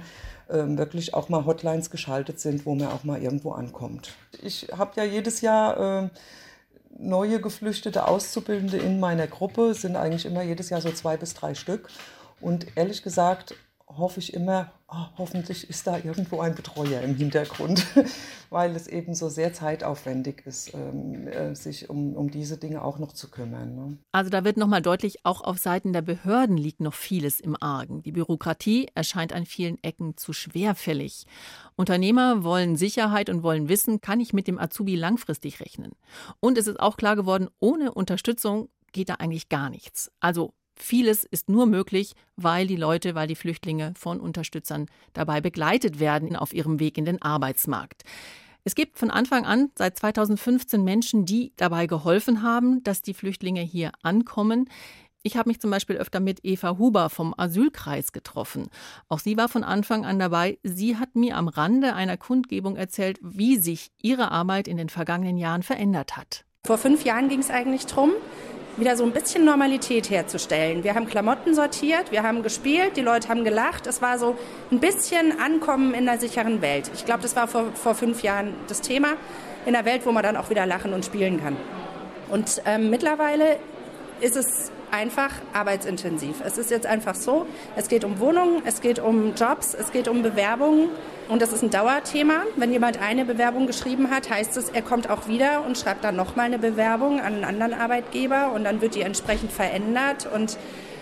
ähm, 0.50 0.78
wirklich 0.78 1.14
auch 1.14 1.30
mal 1.30 1.46
Hotlines 1.46 1.90
geschaltet 1.90 2.40
sind, 2.40 2.66
wo 2.66 2.76
man 2.76 2.88
auch 2.88 3.04
mal 3.04 3.22
irgendwo 3.22 3.52
ankommt. 3.52 4.14
Ich 4.42 4.70
habe 4.76 4.92
ja 4.96 5.04
jedes 5.04 5.42
Jahr 5.42 6.06
äh, 6.06 6.10
neue 6.98 7.40
Geflüchtete 7.40 8.08
Auszubildende 8.08 8.78
in 8.78 9.00
meiner 9.00 9.28
Gruppe, 9.28 9.74
sind 9.74 9.96
eigentlich 9.96 10.26
immer 10.26 10.42
jedes 10.42 10.70
Jahr 10.70 10.82
so 10.82 10.92
zwei 10.92 11.18
bis 11.18 11.34
drei 11.34 11.54
Stück. 11.54 11.90
Und 12.41 12.67
ehrlich 12.75 13.03
gesagt 13.03 13.56
hoffe 13.89 14.20
ich 14.20 14.34
immer, 14.34 14.72
oh, 14.89 15.06
hoffentlich 15.17 15.70
ist 15.70 15.88
da 15.88 15.98
irgendwo 15.98 16.41
ein 16.41 16.56
Betreuer 16.56 17.01
im 17.01 17.15
Hintergrund, 17.15 17.86
weil 18.50 18.75
es 18.75 18.88
eben 18.88 19.15
so 19.15 19.29
sehr 19.29 19.53
zeitaufwendig 19.53 20.46
ist, 20.46 20.74
ähm, 20.74 21.27
äh, 21.27 21.56
sich 21.56 21.89
um, 21.89 22.13
um 22.13 22.29
diese 22.29 22.58
Dinge 22.58 22.84
auch 22.84 23.00
noch 23.00 23.13
zu 23.13 23.29
kümmern. 23.29 23.75
Ne? 23.75 23.98
Also 24.12 24.29
da 24.29 24.44
wird 24.44 24.58
nochmal 24.58 24.82
deutlich, 24.82 25.25
auch 25.25 25.41
auf 25.41 25.58
Seiten 25.58 25.94
der 25.94 26.01
Behörden 26.01 26.58
liegt 26.58 26.82
noch 26.82 26.94
vieles 26.94 27.39
im 27.39 27.56
Argen. 27.62 28.03
Die 28.03 28.12
Bürokratie 28.12 28.89
erscheint 28.94 29.32
an 29.32 29.46
vielen 29.46 29.82
Ecken 29.84 30.17
zu 30.17 30.34
schwerfällig. 30.34 31.25
Unternehmer 31.75 32.44
wollen 32.44 32.75
Sicherheit 32.75 33.29
und 33.29 33.41
wollen 33.41 33.70
wissen, 33.70 34.01
kann 34.01 34.20
ich 34.20 34.34
mit 34.34 34.48
dem 34.48 34.60
Azubi 34.60 34.96
langfristig 34.96 35.62
rechnen? 35.62 35.94
Und 36.41 36.58
es 36.58 36.67
ist 36.67 36.79
auch 36.79 36.98
klar 36.98 37.15
geworden, 37.15 37.48
ohne 37.60 37.94
Unterstützung 37.94 38.70
geht 38.91 39.10
da 39.10 39.15
eigentlich 39.15 39.48
gar 39.50 39.70
nichts. 39.70 40.12
Also 40.20 40.53
Vieles 40.77 41.24
ist 41.24 41.50
nur 41.50 41.65
möglich, 41.65 42.13
weil 42.36 42.67
die 42.67 42.75
Leute, 42.75 43.15
weil 43.15 43.27
die 43.27 43.36
Flüchtlinge 43.36 43.93
von 43.98 44.19
Unterstützern 44.19 44.86
dabei 45.13 45.41
begleitet 45.41 46.00
werden 46.00 46.36
auf 46.36 46.53
ihrem 46.53 46.79
Weg 46.79 46.98
in 46.98 47.05
den 47.05 47.22
Arbeitsmarkt. 47.22 48.03
Es 48.63 48.75
gibt 48.75 49.00
von 49.00 49.10
Anfang 49.10 49.46
an 49.46 49.72
seit 49.75 49.98
2015 49.98 50.84
Menschen, 50.84 51.25
die 51.25 51.53
dabei 51.55 51.88
geholfen 51.88 52.43
haben, 52.43 52.84
dass 52.84 53.01
die 53.01 53.13
Flüchtlinge 53.13 53.62
hier 53.62 53.91
ankommen. 54.03 54.69
Ich 55.24 55.36
habe 55.36 55.50
mich 55.50 55.60
zum 55.60 55.72
Beispiel 55.72 55.98
öfter 55.98 56.19
mit 56.19 56.43
Eva 56.43 56.77
Huber 56.77 57.10
vom 57.10 57.34
Asylkreis 57.38 58.12
getroffen. 58.12 58.67
Auch 59.10 59.19
sie 59.19 59.38
war 59.38 59.50
von 59.50 59.63
Anfang 59.63 60.05
an 60.05 60.19
dabei. 60.19 60.60
Sie 60.63 60.98
hat 60.98 61.15
mir 61.15 61.38
am 61.38 61.48
Rande 61.48 61.96
einer 61.96 62.17
Kundgebung 62.17 62.75
erzählt, 62.75 63.19
wie 63.22 63.57
sich 63.57 63.89
ihre 64.01 64.31
Arbeit 64.31 64.67
in 64.67 64.77
den 64.77 64.89
vergangenen 64.89 65.38
Jahren 65.38 65.63
verändert 65.63 66.15
hat. 66.17 66.46
Vor 66.65 66.77
fünf 66.77 67.05
Jahren 67.05 67.29
ging 67.29 67.39
es 67.39 67.50
eigentlich 67.50 67.86
darum, 67.86 68.12
wieder 68.77 68.96
so 68.96 69.03
ein 69.03 69.12
bisschen 69.12 69.43
Normalität 69.43 70.10
herzustellen. 70.10 70.84
Wir 70.84 70.93
haben 70.93 71.07
Klamotten 71.07 71.53
sortiert, 71.55 72.12
wir 72.12 72.24
haben 72.24 72.43
gespielt, 72.43 72.96
die 72.96 73.01
Leute 73.01 73.27
haben 73.27 73.43
gelacht. 73.43 73.88
Es 73.88 74.01
war 74.01 74.19
so 74.19 74.38
ein 74.72 74.79
bisschen 74.79 75.39
Ankommen 75.39 75.93
in 75.93 76.05
der 76.05 76.19
sicheren 76.19 76.62
Welt. 76.62 76.91
Ich 76.93 77.05
glaube, 77.05 77.24
das 77.24 77.36
war 77.36 77.48
vor, 77.48 77.65
vor 77.74 77.96
fünf 77.96 78.22
Jahren 78.22 78.53
das 78.67 78.81
Thema. 78.81 79.13
In 79.65 79.75
einer 79.75 79.86
Welt, 79.86 80.05
wo 80.05 80.12
man 80.12 80.24
dann 80.24 80.38
auch 80.38 80.50
wieder 80.50 80.65
lachen 80.65 80.93
und 80.93 81.03
spielen 81.03 81.41
kann. 81.41 81.57
Und 82.29 82.62
ähm, 82.65 82.89
mittlerweile 82.89 83.57
ist 84.22 84.36
es 84.36 84.72
einfach 84.91 85.31
arbeitsintensiv. 85.53 86.41
Es 86.46 86.57
ist 86.57 86.72
jetzt 86.72 86.86
einfach 86.86 87.15
so, 87.15 87.46
es 87.75 87.89
geht 87.89 88.03
um 88.03 88.19
Wohnungen, 88.19 88.62
es 88.65 88.79
geht 88.81 89.00
um 89.00 89.34
Jobs, 89.36 89.74
es 89.74 89.91
geht 89.91 90.07
um 90.07 90.24
Bewerbungen 90.24 90.89
und 91.29 91.41
das 91.41 91.51
ist 91.51 91.62
ein 91.62 91.69
Dauerthema. 91.69 92.43
Wenn 92.55 92.72
jemand 92.72 93.01
eine 93.01 93.25
Bewerbung 93.25 93.67
geschrieben 93.67 94.10
hat, 94.10 94.29
heißt 94.29 94.55
es, 94.57 94.69
er 94.69 94.81
kommt 94.81 95.10
auch 95.10 95.27
wieder 95.27 95.65
und 95.65 95.77
schreibt 95.77 96.03
dann 96.03 96.15
nochmal 96.15 96.46
eine 96.46 96.60
Bewerbung 96.60 97.19
an 97.19 97.36
einen 97.36 97.43
anderen 97.43 97.74
Arbeitgeber 97.74 98.51
und 98.53 98.63
dann 98.63 98.81
wird 98.81 98.96
die 98.96 99.01
entsprechend 99.01 99.51
verändert 99.51 100.27
und 100.34 100.57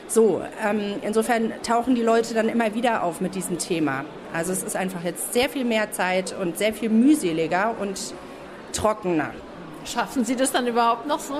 so, 0.07 0.41
ähm, 0.63 0.95
insofern 1.01 1.51
tauchen 1.63 1.95
die 1.95 2.03
Leute 2.03 2.33
dann 2.33 2.47
immer 2.47 2.75
wieder 2.75 3.03
auf 3.03 3.21
mit 3.21 3.33
diesem 3.33 3.57
Thema. 3.57 4.05
Also 4.33 4.51
es 4.51 4.63
ist 4.63 4.75
einfach 4.75 5.03
jetzt 5.03 5.33
sehr 5.33 5.49
viel 5.49 5.65
mehr 5.65 5.91
Zeit 5.91 6.35
und 6.39 6.57
sehr 6.57 6.73
viel 6.73 6.89
mühseliger 6.89 7.75
und 7.79 8.13
trockener. 8.71 9.31
Schaffen 9.85 10.25
Sie 10.25 10.35
das 10.35 10.51
dann 10.51 10.67
überhaupt 10.67 11.07
noch 11.07 11.19
so? 11.19 11.35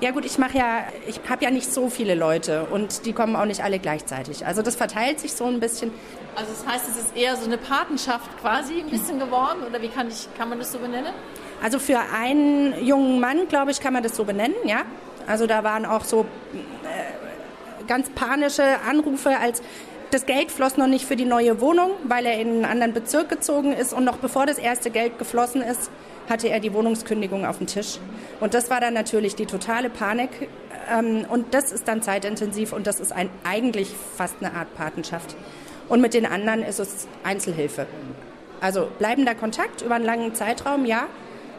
Ja 0.00 0.10
gut, 0.10 0.26
ich 0.26 0.36
mache 0.36 0.58
ja, 0.58 0.84
ich 1.06 1.20
habe 1.28 1.44
ja 1.44 1.50
nicht 1.50 1.72
so 1.72 1.88
viele 1.88 2.14
Leute 2.14 2.66
und 2.70 3.06
die 3.06 3.14
kommen 3.14 3.34
auch 3.34 3.46
nicht 3.46 3.62
alle 3.62 3.78
gleichzeitig. 3.78 4.44
Also 4.44 4.60
das 4.60 4.76
verteilt 4.76 5.20
sich 5.20 5.32
so 5.32 5.44
ein 5.46 5.58
bisschen. 5.58 5.90
Also 6.34 6.52
das 6.52 6.70
heißt, 6.70 6.88
es 6.90 6.96
ist 6.98 7.16
eher 7.16 7.34
so 7.36 7.46
eine 7.46 7.56
Patenschaft 7.56 8.28
quasi 8.42 8.80
ein 8.80 8.90
bisschen 8.90 9.18
geworden 9.18 9.62
oder 9.66 9.80
wie 9.80 9.88
kann, 9.88 10.08
ich, 10.08 10.28
kann 10.36 10.50
man 10.50 10.58
das 10.58 10.70
so 10.70 10.78
benennen? 10.78 11.14
Also 11.62 11.78
für 11.78 11.98
einen 12.14 12.84
jungen 12.84 13.20
Mann, 13.20 13.48
glaube 13.48 13.70
ich, 13.70 13.80
kann 13.80 13.94
man 13.94 14.02
das 14.02 14.14
so 14.14 14.24
benennen, 14.24 14.56
ja. 14.66 14.82
Also 15.26 15.46
da 15.46 15.64
waren 15.64 15.86
auch 15.86 16.04
so 16.04 16.26
äh, 16.52 17.86
ganz 17.86 18.10
panische 18.10 18.62
Anrufe, 18.86 19.38
als 19.38 19.62
das 20.10 20.26
Geld 20.26 20.52
floss 20.52 20.76
noch 20.76 20.86
nicht 20.86 21.06
für 21.06 21.16
die 21.16 21.24
neue 21.24 21.60
Wohnung, 21.62 21.92
weil 22.04 22.26
er 22.26 22.38
in 22.38 22.48
einen 22.48 22.64
anderen 22.66 22.92
Bezirk 22.92 23.30
gezogen 23.30 23.72
ist 23.72 23.94
und 23.94 24.04
noch 24.04 24.18
bevor 24.18 24.44
das 24.44 24.58
erste 24.58 24.90
Geld 24.90 25.18
geflossen 25.18 25.62
ist, 25.62 25.90
hatte 26.28 26.48
er 26.48 26.60
die 26.60 26.72
Wohnungskündigung 26.72 27.46
auf 27.46 27.58
dem 27.58 27.66
Tisch. 27.66 27.98
Und 28.40 28.54
das 28.54 28.70
war 28.70 28.80
dann 28.80 28.94
natürlich 28.94 29.34
die 29.34 29.46
totale 29.46 29.90
Panik. 29.90 30.30
Ähm, 30.92 31.24
und 31.28 31.54
das 31.54 31.72
ist 31.72 31.88
dann 31.88 32.02
zeitintensiv 32.02 32.72
und 32.72 32.86
das 32.86 33.00
ist 33.00 33.12
ein, 33.12 33.30
eigentlich 33.44 33.90
fast 34.16 34.36
eine 34.40 34.54
Art 34.54 34.74
Patenschaft. 34.74 35.36
Und 35.88 36.00
mit 36.00 36.14
den 36.14 36.26
anderen 36.26 36.62
ist 36.62 36.78
es 36.78 37.08
Einzelhilfe. 37.24 37.86
Also 38.60 38.88
bleibender 38.98 39.34
Kontakt 39.34 39.82
über 39.82 39.94
einen 39.94 40.04
langen 40.04 40.34
Zeitraum, 40.34 40.84
ja. 40.84 41.06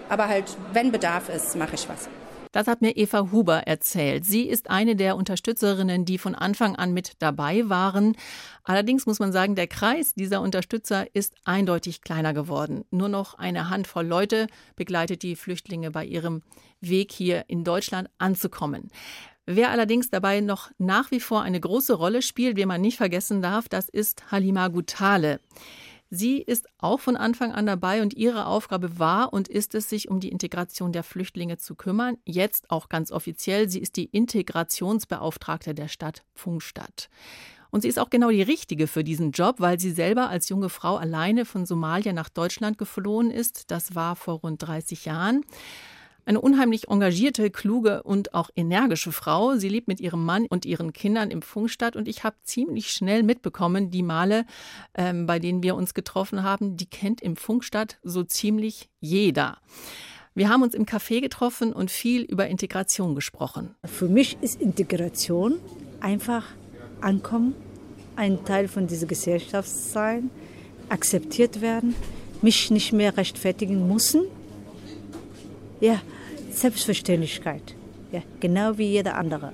Aber 0.10 0.28
halt, 0.28 0.46
wenn 0.74 0.92
Bedarf 0.92 1.30
ist, 1.30 1.56
mache 1.56 1.76
ich 1.76 1.88
was. 1.90 2.10
Das 2.58 2.66
hat 2.66 2.82
mir 2.82 2.98
Eva 2.98 3.32
Huber 3.32 3.68
erzählt. 3.68 4.26
Sie 4.26 4.42
ist 4.42 4.72
eine 4.72 4.96
der 4.96 5.16
Unterstützerinnen, 5.16 6.06
die 6.06 6.18
von 6.18 6.34
Anfang 6.34 6.76
an 6.76 6.92
mit 6.92 7.12
dabei 7.20 7.70
waren. 7.70 8.16
Allerdings 8.64 9.06
muss 9.06 9.20
man 9.20 9.32
sagen, 9.32 9.54
der 9.54 9.68
Kreis 9.68 10.16
dieser 10.16 10.42
Unterstützer 10.42 11.06
ist 11.14 11.36
eindeutig 11.46 12.02
kleiner 12.02 12.34
geworden. 12.34 12.84
Nur 12.90 13.10
noch 13.10 13.36
eine 13.36 13.70
Handvoll 13.70 14.08
Leute 14.08 14.48
begleitet 14.76 15.22
die 15.22 15.36
Flüchtlinge 15.36 15.92
bei 15.92 16.04
ihrem 16.04 16.42
Weg 16.82 17.12
hier 17.12 17.46
in 17.48 17.64
Deutschland 17.64 18.10
anzukommen. 18.18 18.90
Wer 19.46 19.70
allerdings 19.70 20.10
dabei 20.10 20.42
noch 20.42 20.72
nach 20.80 21.12
wie 21.12 21.20
vor 21.20 21.44
eine 21.44 21.60
große 21.60 21.94
Rolle 21.94 22.24
spielt, 22.24 22.58
wen 22.58 22.70
man 22.70 22.82
nicht 22.82 22.98
vergessen 22.98 23.44
darf, 23.44 23.70
das 23.70 23.88
ist 23.88 24.32
Halima 24.32 24.70
Gutale. 24.70 25.42
Sie 26.10 26.38
ist 26.38 26.68
auch 26.78 27.00
von 27.00 27.18
Anfang 27.18 27.52
an 27.52 27.66
dabei 27.66 28.02
und 28.02 28.14
ihre 28.14 28.46
Aufgabe 28.46 28.98
war 28.98 29.34
und 29.34 29.48
ist 29.48 29.76
es, 29.76 29.90
sich 29.90 30.10
um 30.10 30.20
die 30.20 30.30
Integration 30.30 30.94
der 30.94 31.04
Flüchtlinge 31.04 31.58
zu 31.58 31.76
kümmern. 31.76 32.18
Jetzt 32.26 32.72
auch 32.72 32.88
ganz 32.88 33.12
offiziell. 33.12 33.68
Sie 33.70 33.80
ist 33.80 33.98
die 33.98 34.06
Integrationsbeauftragte 34.06 35.74
der 35.74 35.90
Stadt 35.90 36.24
Pfungstadt. 36.36 37.10
Und 37.70 37.82
sie 37.82 37.90
ist 37.90 38.00
auch 38.00 38.10
genau 38.10 38.30
die 38.30 38.42
richtige 38.42 38.88
für 38.88 39.04
diesen 39.04 39.32
Job, 39.32 39.56
weil 39.60 39.80
sie 39.80 39.92
selber 39.92 40.30
als 40.30 40.48
junge 40.48 40.70
Frau 40.70 40.96
alleine 40.96 41.44
von 41.44 41.66
Somalia 41.66 42.14
nach 42.14 42.30
Deutschland 42.30 42.78
geflohen 42.78 43.30
ist. 43.30 43.70
Das 43.72 43.94
war 43.94 44.16
vor 44.16 44.36
rund 44.36 44.62
30 44.64 45.06
Jahren. 45.06 45.44
Eine 46.28 46.42
unheimlich 46.42 46.90
engagierte, 46.90 47.50
kluge 47.50 48.04
und 48.04 48.34
auch 48.34 48.50
energische 48.54 49.14
Frau. 49.14 49.56
Sie 49.56 49.70
lebt 49.70 49.88
mit 49.88 50.02
ihrem 50.02 50.26
Mann 50.26 50.46
und 50.46 50.66
ihren 50.66 50.92
Kindern 50.92 51.32
im 51.32 51.42
Funkstadt 51.42 51.96
und 51.96 52.06
ich 52.06 52.26
habe 52.26 52.36
ziemlich 52.44 52.92
schnell 52.92 53.24
mitbekommen, 53.24 53.92
die 53.92 54.04
Male, 54.04 54.46
ähm, 54.94 55.26
bei 55.26 55.40
denen 55.40 55.64
wir 55.64 55.74
uns 55.76 55.94
getroffen 55.94 56.44
haben, 56.44 56.76
die 56.76 56.86
kennt 56.86 57.22
im 57.22 57.38
Funkstadt 57.38 57.98
so 58.04 58.26
ziemlich 58.26 58.90
jeder. 59.00 59.60
Wir 60.36 60.50
haben 60.50 60.64
uns 60.64 60.74
im 60.74 60.86
Café 60.86 61.22
getroffen 61.22 61.72
und 61.72 61.92
viel 61.92 62.24
über 62.24 62.46
Integration 62.48 63.16
gesprochen. 63.16 63.74
Für 63.86 64.10
mich 64.10 64.38
ist 64.42 64.60
Integration 64.60 65.60
einfach 66.02 66.44
ankommen, 67.00 67.56
ein 68.18 68.44
Teil 68.44 68.68
von 68.68 68.86
dieser 68.86 69.08
Gesellschaft 69.08 69.70
sein, 69.70 70.30
akzeptiert 70.90 71.62
werden, 71.62 71.96
mich 72.42 72.70
nicht 72.70 72.92
mehr 72.92 73.16
rechtfertigen 73.16 73.88
müssen. 73.88 74.24
Ja, 75.80 76.02
Selbstverständlichkeit, 76.58 77.76
ja, 78.12 78.24
genau 78.40 78.78
wie 78.78 78.88
jeder 78.88 79.16
andere. 79.16 79.54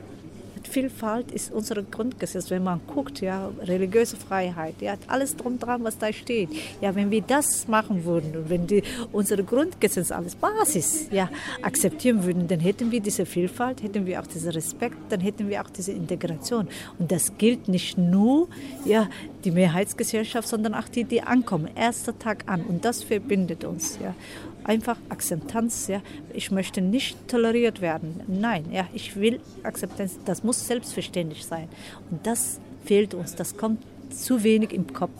Vielfalt 0.70 1.32
ist 1.32 1.52
unser 1.52 1.84
Grundgesetz, 1.84 2.50
wenn 2.50 2.64
man 2.64 2.80
guckt, 2.88 3.20
ja, 3.20 3.52
religiöse 3.62 4.16
Freiheit, 4.16 4.76
ja, 4.80 4.96
alles 5.08 5.36
drum 5.36 5.60
dran, 5.60 5.84
was 5.84 5.98
da 5.98 6.12
steht. 6.14 6.50
Ja, 6.82 6.96
wenn 6.96 7.12
wir 7.12 7.22
das 7.22 7.68
machen 7.68 8.06
würden 8.06 8.46
wenn 8.48 8.66
die, 8.68 8.82
unsere 9.12 9.44
Grundgesetz 9.44 10.12
als 10.12 10.36
Basis, 10.36 11.08
ja, 11.12 11.30
akzeptieren 11.62 12.24
würden, 12.24 12.48
dann 12.48 12.62
hätten 12.62 12.90
wir 12.90 13.02
diese 13.02 13.26
Vielfalt, 13.26 13.84
hätten 13.84 14.06
wir 14.06 14.22
auch 14.22 14.28
diesen 14.28 14.52
Respekt, 14.52 14.98
dann 15.10 15.20
hätten 15.20 15.50
wir 15.50 15.62
auch 15.62 15.70
diese 15.70 15.92
Integration. 15.92 16.68
Und 16.98 17.12
das 17.12 17.38
gilt 17.38 17.68
nicht 17.68 17.98
nur, 17.98 18.48
ja, 18.86 19.10
die 19.44 19.52
Mehrheitsgesellschaft, 19.52 20.48
sondern 20.48 20.74
auch 20.74 20.88
die, 20.88 21.04
die 21.04 21.22
ankommen, 21.22 21.70
erster 21.76 22.18
Tag 22.18 22.46
an. 22.48 22.62
Und 22.62 22.86
das 22.86 23.04
verbindet 23.04 23.66
uns, 23.66 24.00
ja. 24.02 24.16
Einfach 24.64 24.98
Akzeptanz. 25.10 25.88
Ja, 25.88 26.02
ich 26.34 26.52
möchte 26.52 26.82
nicht 26.82 27.28
toleriert 27.28 27.82
werden. 27.82 28.22
Nein, 28.28 28.66
ja, 28.72 28.88
ich 28.94 29.16
will 29.16 29.40
Akzeptanz. 29.64 30.20
Das 30.26 30.44
muss 30.44 30.66
selbstverständlich 30.68 31.46
sein. 31.46 31.70
Und 32.10 32.26
das 32.26 32.60
fehlt 32.86 33.14
uns. 33.14 33.36
Das 33.36 33.58
kommt 33.58 33.84
zu 34.10 34.44
wenig 34.44 34.74
im 34.74 34.94
Kopf. 34.94 35.12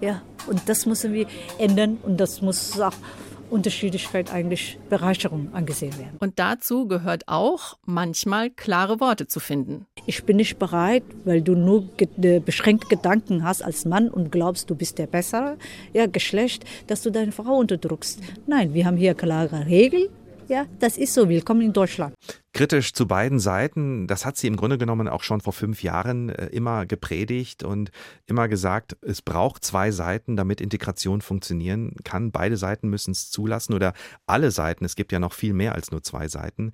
Ja, 0.00 0.22
und 0.46 0.68
das 0.68 0.86
müssen 0.86 1.12
wir 1.12 1.26
ändern. 1.58 1.98
Und 2.02 2.18
das 2.18 2.42
muss 2.42 2.78
auch 2.80 2.92
Unterschiedlichkeit 3.50 4.32
eigentlich 4.32 4.78
Bereicherung 4.88 5.52
angesehen 5.52 5.96
werden. 5.98 6.16
Und 6.20 6.38
dazu 6.38 6.86
gehört 6.86 7.24
auch, 7.26 7.78
manchmal 7.84 8.50
klare 8.50 9.00
Worte 9.00 9.26
zu 9.26 9.40
finden. 9.40 9.86
Ich 10.06 10.24
bin 10.24 10.36
nicht 10.36 10.58
bereit, 10.58 11.04
weil 11.24 11.42
du 11.42 11.54
nur 11.54 11.88
ge 11.96 12.40
beschränkte 12.40 12.88
Gedanken 12.88 13.44
hast 13.44 13.62
als 13.62 13.84
Mann 13.84 14.08
und 14.08 14.30
glaubst, 14.30 14.70
du 14.70 14.74
bist 14.74 14.98
der 14.98 15.06
bessere 15.06 15.56
ja, 15.92 16.06
Geschlecht, 16.06 16.64
dass 16.86 17.02
du 17.02 17.10
deine 17.10 17.32
Frau 17.32 17.56
unterdrückst. 17.56 18.20
Nein, 18.46 18.74
wir 18.74 18.86
haben 18.86 18.96
hier 18.96 19.14
klare 19.14 19.66
Regeln 19.66 20.08
ja, 20.48 20.66
das 20.78 20.96
ist 20.96 21.14
so. 21.14 21.28
Willkommen 21.28 21.62
in 21.62 21.72
Deutschland. 21.72 22.14
Kritisch 22.52 22.92
zu 22.92 23.06
beiden 23.06 23.40
Seiten, 23.40 24.06
das 24.06 24.24
hat 24.24 24.36
sie 24.36 24.46
im 24.46 24.56
Grunde 24.56 24.78
genommen 24.78 25.08
auch 25.08 25.22
schon 25.22 25.40
vor 25.40 25.52
fünf 25.52 25.82
Jahren 25.82 26.28
äh, 26.28 26.46
immer 26.46 26.86
gepredigt 26.86 27.64
und 27.64 27.90
immer 28.26 28.48
gesagt, 28.48 28.96
es 29.02 29.22
braucht 29.22 29.64
zwei 29.64 29.90
Seiten, 29.90 30.36
damit 30.36 30.60
Integration 30.60 31.20
funktionieren 31.20 31.94
kann. 32.04 32.30
Beide 32.30 32.56
Seiten 32.56 32.88
müssen 32.88 33.12
es 33.12 33.30
zulassen 33.30 33.74
oder 33.74 33.92
alle 34.26 34.50
Seiten. 34.50 34.84
Es 34.84 34.96
gibt 34.96 35.12
ja 35.12 35.18
noch 35.18 35.32
viel 35.32 35.54
mehr 35.54 35.74
als 35.74 35.90
nur 35.90 36.02
zwei 36.02 36.28
Seiten. 36.28 36.72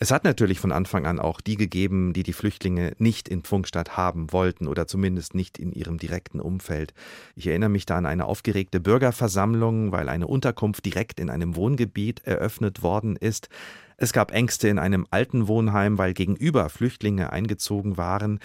Es 0.00 0.12
hat 0.12 0.22
natürlich 0.22 0.60
von 0.60 0.70
Anfang 0.70 1.06
an 1.06 1.18
auch 1.18 1.40
die 1.40 1.56
gegeben, 1.56 2.12
die 2.12 2.22
die 2.22 2.32
Flüchtlinge 2.32 2.92
nicht 2.98 3.28
in 3.28 3.42
Pfungstadt 3.42 3.96
haben 3.96 4.32
wollten 4.32 4.68
oder 4.68 4.86
zumindest 4.86 5.34
nicht 5.34 5.58
in 5.58 5.72
ihrem 5.72 5.98
direkten 5.98 6.38
Umfeld. 6.38 6.94
Ich 7.34 7.48
erinnere 7.48 7.68
mich 7.68 7.84
da 7.84 7.96
an 7.96 8.06
eine 8.06 8.26
aufgeregte 8.26 8.78
Bürgerversammlung, 8.78 9.90
weil 9.90 10.08
eine 10.08 10.28
Unterkunft 10.28 10.84
direkt 10.84 11.18
in 11.18 11.30
einem 11.30 11.56
Wohngebiet 11.56 12.20
eröffnet 12.24 12.84
worden 12.84 13.16
ist. 13.16 13.48
Es 13.96 14.12
gab 14.12 14.30
Ängste 14.30 14.68
in 14.68 14.78
einem 14.78 15.04
alten 15.10 15.48
Wohnheim, 15.48 15.98
weil 15.98 16.14
gegenüber 16.14 16.68
Flüchtlinge 16.68 17.32
eingezogen 17.32 17.96
waren. 17.96 18.38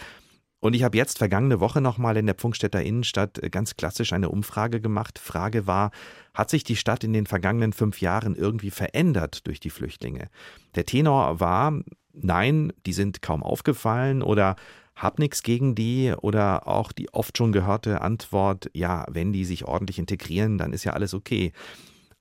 Und 0.63 0.76
ich 0.76 0.84
habe 0.84 0.95
jetzt 0.95 1.17
vergangene 1.17 1.60
Woche 1.60 1.82
nochmal 1.82 2.15
in 2.15 2.26
der 2.26 2.36
Pfungstädter 2.36 2.82
Innenstadt 2.82 3.41
ganz 3.52 3.76
klassisch 3.76 4.13
eine 4.13 4.30
Umfrage 4.30 4.80
gemacht. 4.80 5.19
Frage 5.19 5.67
war, 5.67 5.91
hat 6.34 6.49
sich 6.49 6.63
die 6.63 6.78
Stadt 6.78 7.04
in 7.04 7.12
den 7.12 7.26
vergangenen 7.26 7.73
fünf 7.73 7.99
Jahren 7.99 8.34
irgendwie 8.34 8.71
verändert 8.71 9.45
durch 9.45 9.60
die 9.60 9.69
Flüchtlinge? 9.69 10.30
Der 10.76 10.86
Tenor 10.86 11.41
war, 11.41 11.82
nein, 12.13 12.71
die 12.86 12.93
sind 12.93 13.21
kaum 13.21 13.43
aufgefallen 13.43 14.21
oder 14.21 14.56
hab 14.95 15.19
nichts 15.19 15.43
gegen 15.43 15.76
die 15.76 16.13
oder 16.21 16.65
auch 16.65 16.93
die 16.93 17.13
oft 17.13 17.38
schon 17.38 17.52
gehörte 17.52 17.99
Antwort, 17.99 18.69
ja, 18.73 19.06
wenn 19.12 19.34
die 19.34 19.43
sich 19.43 19.65
ordentlich 19.65 19.99
integrieren, 19.99 20.58
dann 20.58 20.71
ist 20.71 20.86
ja 20.86 20.93
alles 20.93 21.13
okay. 21.13 21.52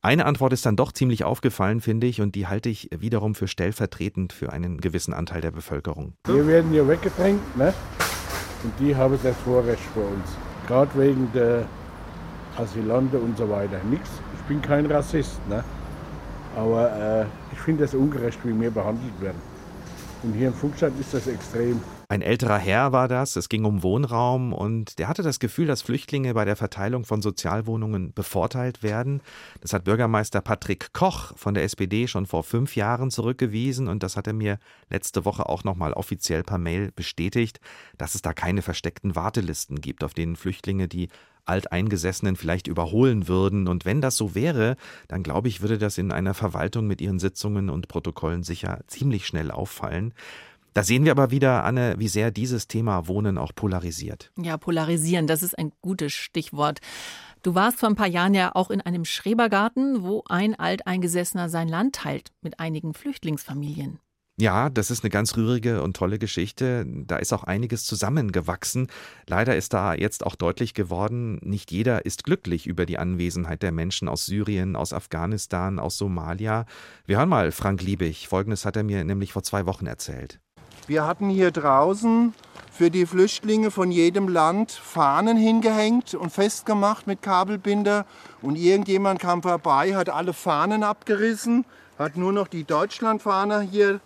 Eine 0.00 0.26
Antwort 0.26 0.52
ist 0.52 0.66
dann 0.66 0.74
doch 0.74 0.90
ziemlich 0.90 1.22
aufgefallen, 1.22 1.80
finde 1.80 2.08
ich, 2.08 2.20
und 2.20 2.34
die 2.34 2.48
halte 2.48 2.70
ich 2.70 2.90
wiederum 2.92 3.36
für 3.36 3.46
stellvertretend 3.46 4.32
für 4.32 4.52
einen 4.52 4.80
gewissen 4.80 5.14
Anteil 5.14 5.42
der 5.42 5.52
Bevölkerung. 5.52 6.14
Wir 6.26 6.44
werden 6.48 6.72
hier 6.72 6.88
weggedrängt, 6.88 7.56
ne? 7.56 7.72
Und 8.64 8.72
die 8.78 8.94
haben 8.94 9.18
das 9.22 9.36
Vorrecht 9.38 9.82
für 9.94 10.00
uns. 10.00 10.36
Gerade 10.68 10.90
wegen 10.96 11.30
der 11.32 11.64
Asylanten 12.56 13.20
und 13.20 13.36
so 13.36 13.48
weiter. 13.48 13.80
Nix. 13.90 14.08
Ich 14.34 14.42
bin 14.42 14.60
kein 14.62 14.86
Rassist, 14.86 15.40
ne? 15.48 15.64
aber 16.56 17.22
äh, 17.22 17.24
ich 17.52 17.60
finde 17.60 17.84
es 17.84 17.94
ungerecht, 17.94 18.38
wie 18.44 18.58
wir 18.60 18.70
behandelt 18.70 19.20
werden. 19.20 19.40
Und 20.22 20.34
hier 20.34 20.48
in 20.48 20.54
Funkstadt 20.54 20.92
ist 21.00 21.14
das 21.14 21.26
extrem. 21.26 21.80
Ein 22.12 22.20
älterer 22.20 22.58
Herr 22.58 22.92
war 22.92 23.08
das, 23.08 23.36
es 23.36 23.48
ging 23.48 23.64
um 23.64 23.82
Wohnraum 23.82 24.52
und 24.52 24.98
der 24.98 25.08
hatte 25.08 25.22
das 25.22 25.38
Gefühl, 25.38 25.66
dass 25.66 25.80
Flüchtlinge 25.80 26.34
bei 26.34 26.44
der 26.44 26.56
Verteilung 26.56 27.06
von 27.06 27.22
Sozialwohnungen 27.22 28.12
bevorteilt 28.12 28.82
werden. 28.82 29.22
Das 29.62 29.72
hat 29.72 29.84
Bürgermeister 29.84 30.42
Patrick 30.42 30.92
Koch 30.92 31.32
von 31.38 31.54
der 31.54 31.64
SPD 31.64 32.06
schon 32.08 32.26
vor 32.26 32.44
fünf 32.44 32.76
Jahren 32.76 33.10
zurückgewiesen 33.10 33.88
und 33.88 34.02
das 34.02 34.18
hat 34.18 34.26
er 34.26 34.34
mir 34.34 34.58
letzte 34.90 35.24
Woche 35.24 35.48
auch 35.48 35.64
nochmal 35.64 35.94
offiziell 35.94 36.42
per 36.42 36.58
Mail 36.58 36.92
bestätigt, 36.94 37.60
dass 37.96 38.14
es 38.14 38.20
da 38.20 38.34
keine 38.34 38.60
versteckten 38.60 39.16
Wartelisten 39.16 39.80
gibt, 39.80 40.04
auf 40.04 40.12
denen 40.12 40.36
Flüchtlinge 40.36 40.88
die 40.88 41.08
Alteingesessenen 41.44 42.36
vielleicht 42.36 42.66
überholen 42.66 43.26
würden. 43.26 43.66
Und 43.66 43.84
wenn 43.84 44.00
das 44.00 44.16
so 44.16 44.34
wäre, 44.34 44.76
dann 45.08 45.22
glaube 45.22 45.48
ich, 45.48 45.60
würde 45.60 45.78
das 45.78 45.98
in 45.98 46.12
einer 46.12 46.34
Verwaltung 46.34 46.86
mit 46.86 47.00
ihren 47.00 47.18
Sitzungen 47.18 47.70
und 47.70 47.88
Protokollen 47.88 48.42
sicher 48.42 48.80
ziemlich 48.86 49.26
schnell 49.26 49.50
auffallen. 49.50 50.14
Da 50.74 50.82
sehen 50.82 51.04
wir 51.04 51.12
aber 51.12 51.30
wieder, 51.30 51.64
Anne, 51.64 51.96
wie 51.98 52.08
sehr 52.08 52.30
dieses 52.30 52.66
Thema 52.66 53.06
Wohnen 53.06 53.36
auch 53.36 53.54
polarisiert. 53.54 54.32
Ja, 54.38 54.56
polarisieren, 54.56 55.26
das 55.26 55.42
ist 55.42 55.58
ein 55.58 55.72
gutes 55.82 56.12
Stichwort. 56.12 56.80
Du 57.42 57.54
warst 57.54 57.80
vor 57.80 57.88
ein 57.88 57.96
paar 57.96 58.06
Jahren 58.06 58.34
ja 58.34 58.54
auch 58.54 58.70
in 58.70 58.80
einem 58.80 59.04
Schrebergarten, 59.04 60.02
wo 60.02 60.22
ein 60.28 60.54
Alteingesessener 60.54 61.48
sein 61.48 61.68
Land 61.68 61.96
teilt 61.96 62.30
mit 62.40 62.60
einigen 62.60 62.94
Flüchtlingsfamilien. 62.94 63.98
Ja, 64.40 64.70
das 64.70 64.90
ist 64.90 65.04
eine 65.04 65.10
ganz 65.10 65.36
rührige 65.36 65.82
und 65.82 65.94
tolle 65.94 66.18
Geschichte. 66.18 66.86
Da 66.86 67.16
ist 67.16 67.34
auch 67.34 67.44
einiges 67.44 67.84
zusammengewachsen. 67.84 68.86
Leider 69.26 69.56
ist 69.56 69.74
da 69.74 69.94
jetzt 69.94 70.24
auch 70.24 70.36
deutlich 70.36 70.72
geworden, 70.72 71.38
nicht 71.42 71.70
jeder 71.70 72.06
ist 72.06 72.24
glücklich 72.24 72.66
über 72.66 72.86
die 72.86 72.98
Anwesenheit 72.98 73.62
der 73.62 73.72
Menschen 73.72 74.08
aus 74.08 74.24
Syrien, 74.24 74.74
aus 74.74 74.94
Afghanistan, 74.94 75.78
aus 75.78 75.98
Somalia. 75.98 76.64
Wir 77.04 77.18
hören 77.18 77.28
mal 77.28 77.52
Frank 77.52 77.82
Liebig. 77.82 78.26
Folgendes 78.26 78.64
hat 78.64 78.76
er 78.76 78.84
mir 78.84 79.04
nämlich 79.04 79.32
vor 79.34 79.42
zwei 79.42 79.66
Wochen 79.66 79.86
erzählt. 79.86 80.40
Wir 80.86 81.06
hatten 81.06 81.28
hier 81.28 81.50
draußen 81.50 82.34
für 82.72 82.90
die 82.90 83.06
Flüchtlinge 83.06 83.70
von 83.70 83.92
jedem 83.92 84.28
Land 84.28 84.72
Fahnen 84.72 85.36
hingehängt 85.36 86.14
und 86.14 86.30
festgemacht 86.30 87.06
mit 87.06 87.22
Kabelbinder. 87.22 88.06
Und 88.40 88.56
irgendjemand 88.56 89.20
kam 89.20 89.42
vorbei, 89.42 89.94
hat 89.94 90.08
alle 90.08 90.32
Fahnen 90.32 90.82
abgerissen, 90.82 91.64
hat 91.98 92.16
nur 92.16 92.32
noch 92.32 92.48
die 92.48 92.64
Deutschlandfahne 92.64 93.60
hier 93.60 94.00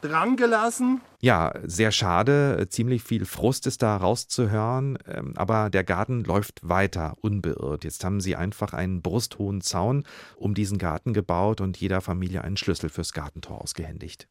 dran 0.00 0.36
gelassen. 0.36 1.00
Ja, 1.20 1.52
sehr 1.62 1.90
schade. 1.90 2.66
Ziemlich 2.68 3.02
viel 3.02 3.24
Frust 3.24 3.66
ist 3.66 3.82
da 3.82 3.96
rauszuhören. 3.96 4.98
Ähm, 5.06 5.32
aber 5.36 5.70
der 5.70 5.82
Garten 5.82 6.22
läuft 6.22 6.60
weiter, 6.62 7.14
unbeirrt. 7.22 7.84
Jetzt 7.84 8.04
haben 8.04 8.20
sie 8.20 8.36
einfach 8.36 8.74
einen 8.74 9.00
brusthohen 9.00 9.62
Zaun 9.62 10.04
um 10.36 10.54
diesen 10.54 10.78
Garten 10.78 11.14
gebaut 11.14 11.60
und 11.60 11.78
jeder 11.78 12.02
Familie 12.02 12.44
einen 12.44 12.58
Schlüssel 12.58 12.90
fürs 12.90 13.12
Gartentor 13.14 13.62
ausgehändigt. 13.62 14.28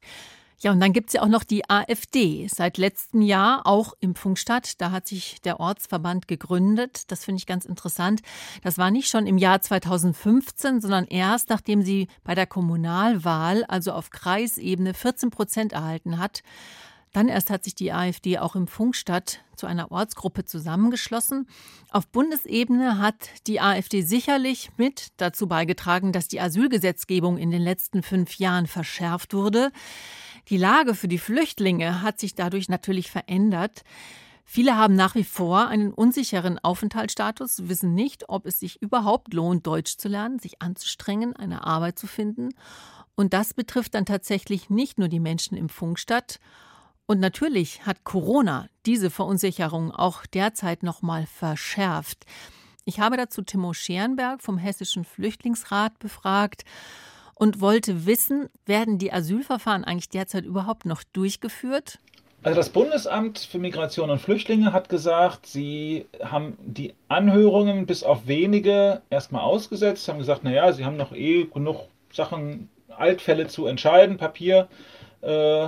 Ja, 0.64 0.72
und 0.72 0.80
dann 0.80 0.94
gibt 0.94 1.10
es 1.10 1.16
ja 1.16 1.22
auch 1.24 1.28
noch 1.28 1.44
die 1.44 1.70
AfD. 1.70 2.48
Seit 2.48 2.78
letztem 2.78 3.22
Jahr 3.22 3.68
auch 3.68 3.96
im 4.00 4.16
Funkstadt. 4.16 4.80
Da 4.80 4.92
hat 4.92 5.06
sich 5.06 5.42
der 5.42 5.60
Ortsverband 5.60 6.30
gegründet. 6.30 7.12
Das 7.12 7.26
finde 7.26 7.40
ich 7.40 7.46
ganz 7.46 7.66
interessant. 7.66 8.22
Das 8.64 8.78
war 8.78 8.90
nicht 8.90 9.10
schon 9.10 9.28
im 9.28 9.38
Jahr 9.38 9.60
2015, 9.60 10.80
sondern 10.80 11.04
erst 11.04 11.50
nachdem 11.50 11.82
sie 11.82 12.08
bei 12.24 12.34
der 12.34 12.48
Kommunalwahl, 12.48 13.66
also 13.66 13.92
auf 13.92 14.10
Kreisebene, 14.10 14.94
14 14.94 15.32
Prozent 15.32 15.74
erhalten 15.74 16.18
hat. 16.18 16.44
Dann 17.12 17.28
erst 17.28 17.50
hat 17.50 17.66
sich 17.66 17.76
die 17.76 17.92
AfD 17.92 18.40
auch 18.40 18.56
im 18.56 18.68
Funkstadt 18.68 19.40
zu 19.58 19.68
einer 19.68 19.92
Ortsgruppe 19.92 20.46
zusammengeschlossen. 20.46 21.48
Auf 21.92 22.08
Bundesebene 22.08 23.00
hat 23.00 23.30
die 23.48 23.60
AfD 23.60 24.02
sicherlich 24.02 24.70
mit 24.78 25.10
dazu 25.18 25.48
beigetragen, 25.48 26.14
dass 26.14 26.30
die 26.30 26.40
Asylgesetzgebung 26.40 27.38
in 27.38 27.52
den 27.52 27.62
letzten 27.62 28.02
fünf 28.02 28.36
Jahren 28.36 28.66
verschärft 28.66 29.34
wurde. 29.34 29.72
Die 30.50 30.58
Lage 30.58 30.94
für 30.94 31.08
die 31.08 31.20
Flüchtlinge 31.20 32.02
hat 32.02 32.20
sich 32.20 32.36
dadurch 32.36 32.68
natürlich 32.70 33.10
verändert. 33.10 33.84
Viele 34.46 34.76
haben 34.76 34.96
nach 34.96 35.16
wie 35.16 35.24
vor 35.24 35.68
einen 35.68 35.94
unsicheren 35.94 36.60
Aufenthaltsstatus, 36.60 37.70
wissen 37.70 37.94
nicht, 37.94 38.28
ob 38.28 38.46
es 38.46 38.60
sich 38.60 38.82
überhaupt 38.82 39.34
lohnt, 39.34 39.66
Deutsch 39.66 39.98
zu 39.98 40.10
lernen, 40.10 40.40
sich 40.40 40.62
anzustrengen, 40.62 41.34
eine 41.36 41.66
Arbeit 41.66 41.98
zu 41.98 42.08
finden. 42.08 42.50
Und 43.16 43.34
das 43.34 43.54
betrifft 43.54 43.96
dann 43.96 44.06
tatsächlich 44.06 44.70
nicht 44.70 45.00
nur 45.00 45.08
die 45.08 45.22
Menschen 45.22 45.56
im 45.56 45.70
Funkstadt. 45.70 46.40
Und 47.06 47.20
natürlich 47.20 47.86
hat 47.86 48.04
Corona 48.04 48.68
diese 48.86 49.10
Verunsicherung 49.10 49.92
auch 49.92 50.26
derzeit 50.26 50.84
noch 50.84 51.02
mal 51.02 51.26
verschärft. 51.26 52.26
Ich 52.86 53.00
habe 53.00 53.16
dazu 53.16 53.44
Timo 53.44 53.74
Scherenberg 53.74 54.42
vom 54.42 54.58
Hessischen 54.58 55.06
Flüchtlingsrat 55.06 56.00
befragt 56.00 56.66
und 57.44 57.60
wollte 57.60 58.06
wissen, 58.06 58.48
werden 58.66 58.98
die 59.00 59.12
Asylverfahren 59.12 59.84
eigentlich 59.84 60.08
derzeit 60.08 60.46
überhaupt 60.46 60.86
noch 60.86 61.04
durchgeführt? 61.04 62.00
Also 62.42 62.56
das 62.56 62.70
Bundesamt 62.70 63.40
für 63.40 63.60
Migration 63.60 64.10
und 64.10 64.20
Flüchtlinge 64.20 64.72
hat 64.72 64.88
gesagt, 64.88 65.46
sie 65.46 66.06
haben 66.24 66.58
die 66.62 66.94
Anhörungen 67.10 67.86
bis 67.86 68.04
auf 68.04 68.28
wenige 68.28 69.02
erstmal 69.10 69.42
ausgesetzt, 69.42 70.08
haben 70.08 70.20
gesagt, 70.20 70.46
naja, 70.46 70.72
sie 70.72 70.86
haben 70.86 70.96
noch 70.96 71.12
eh 71.12 71.44
genug 71.54 71.82
Sachen, 72.14 72.70
Altfälle 72.88 73.48
zu 73.48 73.66
entscheiden, 73.66 74.16
Papier. 74.16 74.70
Äh, 75.20 75.68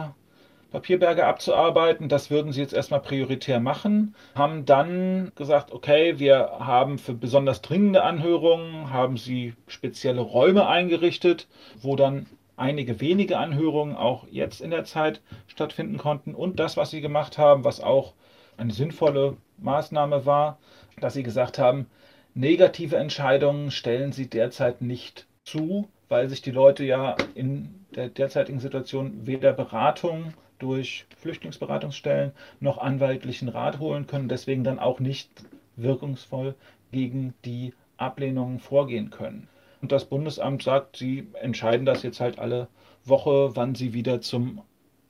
Papierberge 0.75 1.25
abzuarbeiten. 1.25 2.09
Das 2.09 2.29
würden 2.29 2.51
sie 2.51 2.59
jetzt 2.59 2.73
erstmal 2.73 2.99
prioritär 2.99 3.61
machen. 3.61 4.13
Haben 4.35 4.65
dann 4.65 5.31
gesagt, 5.35 5.71
okay, 5.71 6.19
wir 6.19 6.57
haben 6.59 6.97
für 6.97 7.13
besonders 7.13 7.61
dringende 7.61 8.03
Anhörungen, 8.03 8.91
haben 8.91 9.15
sie 9.15 9.53
spezielle 9.67 10.19
Räume 10.19 10.67
eingerichtet, 10.67 11.47
wo 11.81 11.95
dann 11.95 12.25
einige 12.57 12.99
wenige 12.99 13.37
Anhörungen 13.37 13.95
auch 13.95 14.27
jetzt 14.29 14.59
in 14.59 14.69
der 14.69 14.83
Zeit 14.83 15.21
stattfinden 15.47 15.97
konnten. 15.97 16.35
Und 16.35 16.59
das, 16.59 16.75
was 16.75 16.91
sie 16.91 16.99
gemacht 16.99 17.37
haben, 17.37 17.63
was 17.63 17.79
auch 17.79 18.11
eine 18.57 18.73
sinnvolle 18.73 19.37
Maßnahme 19.57 20.25
war, 20.25 20.57
dass 20.99 21.13
sie 21.13 21.23
gesagt 21.23 21.57
haben, 21.57 21.87
negative 22.33 22.97
Entscheidungen 22.97 23.71
stellen 23.71 24.11
sie 24.11 24.29
derzeit 24.29 24.81
nicht 24.81 25.25
zu, 25.45 25.87
weil 26.09 26.29
sich 26.29 26.41
die 26.41 26.51
Leute 26.51 26.83
ja 26.83 27.15
in 27.33 27.85
der 27.95 28.09
derzeitigen 28.09 28.59
Situation 28.59 29.25
weder 29.25 29.53
Beratung 29.53 30.33
durch 30.59 31.05
Flüchtlingsberatungsstellen 31.17 32.31
noch 32.59 32.77
anwaltlichen 32.77 33.49
Rat 33.49 33.79
holen 33.79 34.07
können, 34.07 34.29
deswegen 34.29 34.63
dann 34.63 34.79
auch 34.79 34.99
nicht 34.99 35.29
wirkungsvoll 35.75 36.55
gegen 36.91 37.33
die 37.43 37.73
Ablehnungen 37.97 38.59
vorgehen 38.59 39.09
können. 39.09 39.47
Und 39.81 39.91
das 39.91 40.05
Bundesamt 40.05 40.63
sagt, 40.63 40.97
sie 40.97 41.27
entscheiden 41.41 41.85
das 41.85 42.03
jetzt 42.03 42.19
halt 42.19 42.39
alle 42.39 42.67
Woche, 43.03 43.55
wann 43.55 43.75
sie 43.75 43.93
wieder 43.93 44.21
zum 44.21 44.61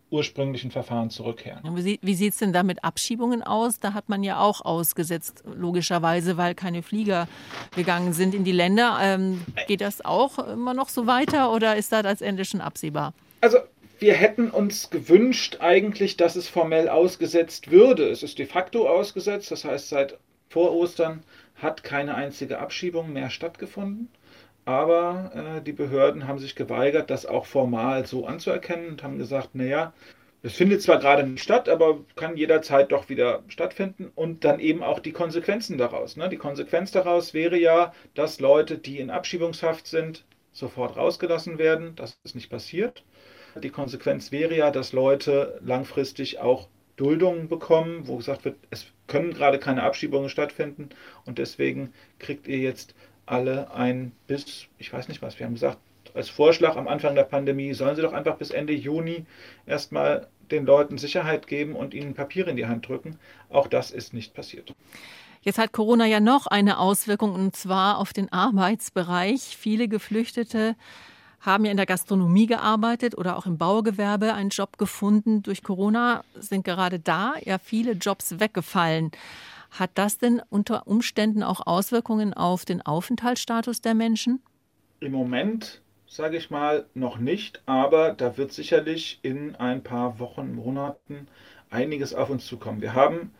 ursprünglichen 0.09 0.71
Verfahren 0.71 1.09
zurückkehren. 1.09 1.61
Wie 1.75 2.15
sieht 2.15 2.33
es 2.33 2.39
denn 2.39 2.53
da 2.53 2.63
mit 2.63 2.83
Abschiebungen 2.83 3.41
aus? 3.43 3.79
Da 3.79 3.93
hat 3.93 4.07
man 4.07 4.23
ja 4.23 4.39
auch 4.39 4.61
ausgesetzt, 4.61 5.43
logischerweise, 5.45 6.37
weil 6.37 6.55
keine 6.55 6.83
Flieger 6.83 7.27
gegangen 7.75 8.13
sind 8.13 8.35
in 8.35 8.43
die 8.43 8.51
Länder. 8.51 8.97
Ähm, 9.01 9.41
geht 9.67 9.81
das 9.81 10.05
auch 10.05 10.39
immer 10.39 10.73
noch 10.73 10.89
so 10.89 11.07
weiter 11.07 11.51
oder 11.51 11.75
ist 11.75 11.91
das 11.91 12.05
als 12.05 12.21
Ende 12.21 12.45
schon 12.45 12.61
absehbar? 12.61 13.13
Also 13.41 13.57
wir 13.99 14.13
hätten 14.13 14.49
uns 14.51 14.89
gewünscht 14.89 15.57
eigentlich, 15.59 16.17
dass 16.17 16.35
es 16.35 16.47
formell 16.47 16.89
ausgesetzt 16.89 17.71
würde. 17.71 18.09
Es 18.09 18.23
ist 18.23 18.39
de 18.39 18.45
facto 18.45 18.87
ausgesetzt, 18.87 19.51
das 19.51 19.65
heißt 19.65 19.89
seit 19.89 20.17
vor 20.49 20.73
Ostern 20.73 21.23
hat 21.55 21.83
keine 21.83 22.15
einzige 22.15 22.59
Abschiebung 22.59 23.13
mehr 23.13 23.29
stattgefunden. 23.29 24.09
Aber 24.65 25.31
äh, 25.59 25.61
die 25.61 25.71
Behörden 25.73 26.27
haben 26.27 26.39
sich 26.39 26.55
geweigert, 26.55 27.09
das 27.09 27.25
auch 27.25 27.45
formal 27.45 28.05
so 28.07 28.25
anzuerkennen 28.25 28.89
und 28.89 29.03
haben 29.03 29.17
gesagt, 29.19 29.53
naja, 29.53 29.93
es 30.41 30.53
findet 30.53 30.81
zwar 30.81 30.99
gerade 30.99 31.23
nicht 31.23 31.43
statt, 31.43 31.69
aber 31.69 31.99
kann 32.15 32.37
jederzeit 32.37 32.91
doch 32.91 33.09
wieder 33.09 33.41
stattfinden 33.47 34.11
und 34.13 34.43
dann 34.43 34.59
eben 34.59 34.83
auch 34.83 34.99
die 34.99 35.11
Konsequenzen 35.11 35.77
daraus. 35.77 36.17
Ne? 36.17 36.29
Die 36.29 36.37
Konsequenz 36.37 36.91
daraus 36.91 37.33
wäre 37.33 37.57
ja, 37.57 37.93
dass 38.13 38.39
Leute, 38.39 38.77
die 38.77 38.99
in 38.99 39.09
Abschiebungshaft 39.09 39.87
sind, 39.87 40.23
sofort 40.51 40.97
rausgelassen 40.97 41.57
werden. 41.57 41.95
Das 41.95 42.19
ist 42.23 42.35
nicht 42.35 42.49
passiert. 42.49 43.03
Die 43.55 43.69
Konsequenz 43.69 44.31
wäre 44.31 44.55
ja, 44.55 44.69
dass 44.69 44.93
Leute 44.93 45.59
langfristig 45.63 46.39
auch 46.39 46.67
Duldungen 46.95 47.47
bekommen, 47.47 48.07
wo 48.07 48.17
gesagt 48.17 48.45
wird, 48.45 48.57
es 48.69 48.87
können 49.07 49.33
gerade 49.33 49.59
keine 49.59 49.83
Abschiebungen 49.83 50.29
stattfinden 50.29 50.89
und 51.25 51.39
deswegen 51.39 51.93
kriegt 52.19 52.47
ihr 52.47 52.59
jetzt 52.59 52.93
alle 53.25 53.73
ein 53.73 54.11
bis, 54.27 54.67
ich 54.77 54.91
weiß 54.91 55.07
nicht 55.07 55.21
was, 55.21 55.39
wir 55.39 55.45
haben 55.45 55.53
gesagt, 55.53 55.77
als 56.13 56.29
Vorschlag 56.29 56.77
am 56.77 56.87
Anfang 56.87 57.15
der 57.15 57.23
Pandemie, 57.23 57.73
sollen 57.73 57.95
sie 57.95 58.01
doch 58.01 58.13
einfach 58.13 58.37
bis 58.37 58.51
Ende 58.51 58.73
Juni 58.73 59.25
erstmal 59.65 60.27
den 60.51 60.65
Leuten 60.65 60.97
Sicherheit 60.97 61.47
geben 61.47 61.75
und 61.75 61.93
ihnen 61.93 62.13
Papiere 62.13 62.49
in 62.49 62.55
die 62.55 62.67
Hand 62.67 62.87
drücken. 62.87 63.17
Auch 63.49 63.67
das 63.67 63.91
ist 63.91 64.13
nicht 64.13 64.33
passiert. 64.33 64.73
Jetzt 65.41 65.57
hat 65.59 65.73
Corona 65.73 66.05
ja 66.05 66.19
noch 66.19 66.47
eine 66.47 66.79
Auswirkung 66.79 67.33
und 67.33 67.55
zwar 67.55 67.99
auf 67.99 68.13
den 68.13 68.31
Arbeitsbereich. 68.31 69.57
Viele 69.57 69.87
Geflüchtete 69.87 70.75
haben 71.41 71.65
ja 71.65 71.71
in 71.71 71.77
der 71.77 71.85
Gastronomie 71.85 72.47
gearbeitet 72.47 73.15
oder 73.17 73.37
auch 73.37 73.45
im 73.45 73.57
Baugewerbe 73.57 74.33
einen 74.33 74.49
Job 74.49 74.77
gefunden. 74.77 75.43
Durch 75.43 75.61
Corona 75.61 76.23
sind 76.39 76.65
gerade 76.65 76.99
da 76.99 77.35
ja 77.43 77.59
viele 77.59 77.91
Jobs 77.91 78.39
weggefallen. 78.39 79.11
Hat 79.77 79.91
das 79.95 80.17
denn 80.17 80.41
unter 80.49 80.87
Umständen 80.87 81.43
auch 81.43 81.67
Auswirkungen 81.67 82.33
auf 82.33 82.63
den 82.63 82.81
Aufenthaltsstatus 82.81 83.81
der 83.81 83.93
Menschen? 83.93 84.41
Im 85.01 85.11
Moment 85.11 85.81
sage 86.07 86.37
ich 86.37 86.49
mal 86.49 86.85
noch 86.93 87.17
nicht, 87.17 87.61
aber 87.65 88.13
da 88.13 88.37
wird 88.37 88.53
sicherlich 88.53 89.19
in 89.21 89.55
ein 89.57 89.83
paar 89.83 90.17
Wochen, 90.19 90.55
Monaten 90.55 91.27
einiges 91.69 92.13
auf 92.13 92.29
uns 92.29 92.45
zukommen. 92.45 92.81
Wir 92.81 92.93
haben 92.93 93.33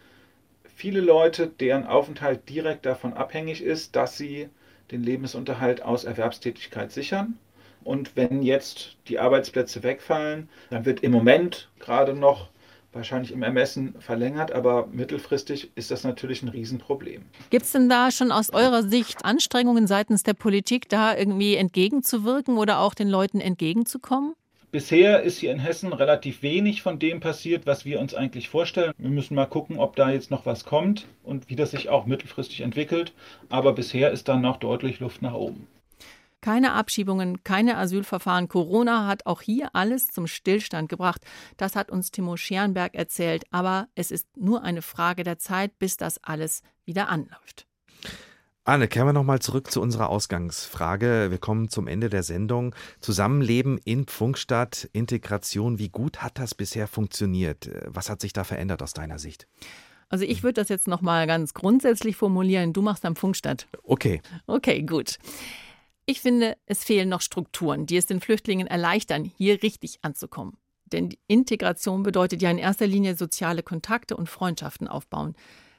viele 0.75 0.99
Leute, 0.99 1.47
deren 1.47 1.85
Aufenthalt 1.85 2.49
direkt 2.49 2.85
davon 2.85 3.13
abhängig 3.13 3.61
ist, 3.61 3.95
dass 3.95 4.17
sie 4.17 4.49
den 4.91 5.03
Lebensunterhalt 5.03 5.83
aus 5.83 6.03
Erwerbstätigkeit 6.03 6.91
sichern. 6.91 7.39
Und 7.85 8.17
wenn 8.17 8.41
jetzt 8.41 8.97
die 9.07 9.19
Arbeitsplätze 9.19 9.83
wegfallen, 9.83 10.49
dann 10.69 10.83
wird 10.83 11.01
im 11.01 11.13
Moment 11.13 11.69
gerade 11.79 12.13
noch 12.13 12.49
wahrscheinlich 12.95 13.31
im 13.31 13.43
Ermessen 13.43 13.95
verlängert, 13.99 14.51
aber 14.51 14.87
mittelfristig 14.91 15.71
ist 15.75 15.91
das 15.91 16.03
natürlich 16.03 16.41
ein 16.41 16.49
Riesenproblem. 16.49 17.23
Gibt 17.49 17.65
es 17.65 17.71
denn 17.71 17.89
da 17.89 18.09
schon 18.11 18.31
aus 18.31 18.49
eurer 18.51 18.83
Sicht 18.83 19.23
Anstrengungen 19.25 19.87
seitens 19.87 20.23
der 20.23 20.33
Politik, 20.33 20.89
da 20.89 21.15
irgendwie 21.15 21.55
entgegenzuwirken 21.55 22.57
oder 22.57 22.79
auch 22.79 22.93
den 22.93 23.09
Leuten 23.09 23.41
entgegenzukommen? 23.41 24.33
Bisher 24.71 25.21
ist 25.23 25.37
hier 25.37 25.53
in 25.53 25.59
Hessen 25.59 25.93
relativ 25.93 26.41
wenig 26.41 26.81
von 26.81 26.99
dem 26.99 27.21
passiert, 27.21 27.65
was 27.65 27.85
wir 27.85 27.99
uns 27.99 28.13
eigentlich 28.13 28.49
vorstellen. 28.49 28.91
Wir 28.97 29.09
müssen 29.09 29.35
mal 29.35 29.45
gucken, 29.45 29.77
ob 29.79 29.95
da 29.95 30.09
jetzt 30.09 30.31
noch 30.31 30.45
was 30.45 30.65
kommt 30.65 31.05
und 31.23 31.49
wie 31.49 31.55
das 31.55 31.71
sich 31.71 31.87
auch 31.87 32.05
mittelfristig 32.05 32.59
entwickelt. 32.59 33.13
Aber 33.47 33.71
bisher 33.71 34.11
ist 34.11 34.27
da 34.27 34.35
noch 34.35 34.57
deutlich 34.57 34.99
Luft 34.99 35.21
nach 35.21 35.33
oben. 35.33 35.67
Keine 36.45 36.73
Abschiebungen, 36.73 37.43
keine 37.43 37.75
Asylverfahren. 37.75 38.47
Corona 38.47 39.07
hat 39.07 39.25
auch 39.25 39.41
hier 39.41 39.69
alles 39.73 40.11
zum 40.11 40.27
Stillstand 40.27 40.89
gebracht. 40.89 41.21
Das 41.57 41.75
hat 41.75 41.89
uns 41.89 42.11
Timo 42.11 42.37
Scherenberg 42.37 42.93
erzählt. 42.93 43.45
Aber 43.49 43.87
es 43.95 44.11
ist 44.11 44.27
nur 44.37 44.61
eine 44.61 44.83
Frage 44.83 45.23
der 45.23 45.39
Zeit, 45.39 45.79
bis 45.79 45.97
das 45.97 46.23
alles 46.23 46.61
wieder 46.85 47.09
anläuft. 47.09 47.65
Anne, 48.63 48.87
kehren 48.87 49.07
wir 49.07 49.13
nochmal 49.13 49.39
zurück 49.39 49.71
zu 49.71 49.81
unserer 49.81 50.09
Ausgangsfrage. 50.09 51.31
Wir 51.31 51.39
kommen 51.39 51.69
zum 51.69 51.87
Ende 51.87 52.09
der 52.09 52.21
Sendung. 52.21 52.75
Zusammenleben 52.99 53.79
in 53.83 54.05
Pfungstadt, 54.05 54.87
Integration, 54.93 55.79
wie 55.79 55.89
gut 55.89 56.21
hat 56.21 56.37
das 56.37 56.53
bisher 56.53 56.87
funktioniert? 56.87 57.71
Was 57.87 58.11
hat 58.11 58.21
sich 58.21 58.33
da 58.33 58.43
verändert 58.43 58.83
aus 58.83 58.93
deiner 58.93 59.17
Sicht? 59.17 59.47
Also 60.09 60.25
ich 60.25 60.43
würde 60.43 60.61
das 60.61 60.69
jetzt 60.69 60.87
nochmal 60.87 61.25
ganz 61.25 61.55
grundsätzlich 61.55 62.15
formulieren. 62.15 62.71
Du 62.71 62.83
machst 62.83 63.03
am 63.03 63.15
Pfungstadt. 63.15 63.67
Okay. 63.81 64.21
Okay, 64.45 64.83
gut. 64.83 65.17
Ich 66.07 66.21
finde, 66.21 66.55
es 66.67 66.83
fehlen 66.83 67.09
noch 67.09 67.21
Strukturen, 67.21 67.87
die 67.87 67.97
es 67.97 68.05
den 68.05 68.21
Flüchtlingen 68.21 68.67
erleichtern, 68.67 69.23
hier 69.23 69.63
richtig 69.63 69.99
anzukommen. 70.03 70.57
Denn 70.85 71.15
Integration 71.27 72.03
bedeutet 72.03 72.43
ja 72.43 72.51
in 72.51 72.59
erster 72.59 72.85
Linie 72.85 73.15
soziale 73.15 73.63
Kontakte 73.63 74.15
und 74.15 74.29
Freundschaften 74.29 74.87
aufbauen. 74.87 75.35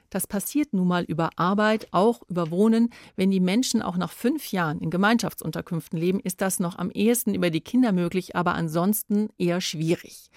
Das 0.09 0.27
passiert 0.27 0.73
nun 0.73 0.87
mal 0.87 1.03
über 1.03 1.31
Arbeit, 1.37 1.87
auch 1.91 2.21
über 2.29 2.51
Wohnen. 2.51 2.89
Wenn 3.15 3.31
die 3.31 3.39
Menschen 3.39 3.81
auch 3.81 3.97
nach 3.97 4.11
fünf 4.11 4.51
Jahren 4.51 4.79
in 4.79 4.89
Gemeinschaftsunterkünften 4.89 5.99
leben, 5.99 6.19
ist 6.19 6.41
das 6.41 6.59
noch 6.59 6.77
am 6.77 6.91
ehesten 6.91 7.33
über 7.33 7.49
die 7.49 7.61
Kinder 7.61 7.91
möglich, 7.91 8.35
aber 8.35 8.55
ansonsten 8.55 9.29
eher 9.37 9.59
schwierig. 9.61 10.29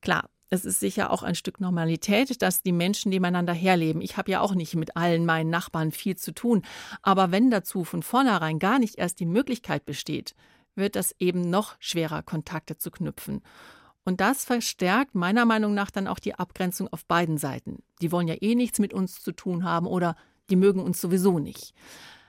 Klar, 0.00 0.30
es 0.50 0.64
ist 0.64 0.80
sicher 0.80 1.10
auch 1.10 1.22
ein 1.22 1.34
Stück 1.34 1.60
Normalität, 1.60 2.40
dass 2.42 2.62
die 2.62 2.72
Menschen 2.72 3.10
nebeneinander 3.10 3.52
herleben. 3.52 4.00
Ich 4.00 4.16
habe 4.16 4.30
ja 4.30 4.40
auch 4.40 4.54
nicht 4.54 4.74
mit 4.74 4.96
allen 4.96 5.26
meinen 5.26 5.50
Nachbarn 5.50 5.92
viel 5.92 6.16
zu 6.16 6.32
tun. 6.32 6.62
Aber 7.02 7.30
wenn 7.30 7.50
dazu 7.50 7.84
von 7.84 8.02
vornherein 8.02 8.58
gar 8.58 8.78
nicht 8.78 8.96
erst 8.96 9.20
die 9.20 9.26
Möglichkeit 9.26 9.84
besteht, 9.84 10.34
wird 10.74 10.96
das 10.96 11.14
eben 11.18 11.50
noch 11.50 11.76
schwerer, 11.80 12.22
Kontakte 12.22 12.76
zu 12.76 12.90
knüpfen. 12.90 13.42
Und 14.04 14.20
das 14.22 14.44
verstärkt 14.44 15.14
meiner 15.14 15.44
Meinung 15.44 15.74
nach 15.74 15.90
dann 15.90 16.06
auch 16.06 16.18
die 16.18 16.34
Abgrenzung 16.34 16.88
auf 16.90 17.04
beiden 17.04 17.36
Seiten. 17.36 17.82
Die 18.00 18.10
wollen 18.10 18.28
ja 18.28 18.36
eh 18.40 18.54
nichts 18.54 18.78
mit 18.78 18.94
uns 18.94 19.22
zu 19.22 19.32
tun 19.32 19.64
haben 19.64 19.86
oder 19.86 20.16
die 20.48 20.56
mögen 20.56 20.80
uns 20.80 20.98
sowieso 21.00 21.38
nicht. 21.38 21.74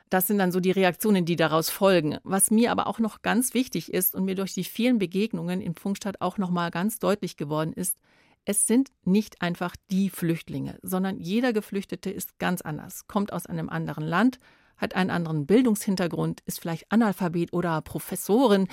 Das 0.09 0.25
sind 0.25 0.39
dann 0.39 0.51
so 0.51 0.59
die 0.59 0.71
Reaktionen, 0.71 1.25
die 1.25 1.35
daraus 1.35 1.69
folgen. 1.69 2.17
Was 2.23 2.49
mir 2.49 2.71
aber 2.71 2.87
auch 2.87 2.99
noch 2.99 3.21
ganz 3.21 3.53
wichtig 3.53 3.93
ist 3.93 4.15
und 4.15 4.25
mir 4.25 4.35
durch 4.35 4.53
die 4.53 4.63
vielen 4.63 4.97
Begegnungen 4.97 5.61
in 5.61 5.75
Funkstadt 5.75 6.21
auch 6.21 6.37
noch 6.37 6.49
mal 6.49 6.71
ganz 6.71 6.99
deutlich 6.99 7.37
geworden 7.37 7.73
ist, 7.73 7.97
es 8.45 8.65
sind 8.65 8.89
nicht 9.03 9.41
einfach 9.41 9.75
die 9.91 10.09
Flüchtlinge, 10.09 10.79
sondern 10.81 11.19
jeder 11.19 11.53
Geflüchtete 11.53 12.09
ist 12.09 12.39
ganz 12.39 12.61
anders, 12.61 13.05
kommt 13.07 13.31
aus 13.31 13.45
einem 13.45 13.69
anderen 13.69 14.03
Land, 14.03 14.39
hat 14.77 14.95
einen 14.95 15.11
anderen 15.11 15.45
Bildungshintergrund, 15.45 16.41
ist 16.45 16.59
vielleicht 16.59 16.91
Analphabet 16.91 17.53
oder 17.53 17.81
Professorin, 17.81 18.67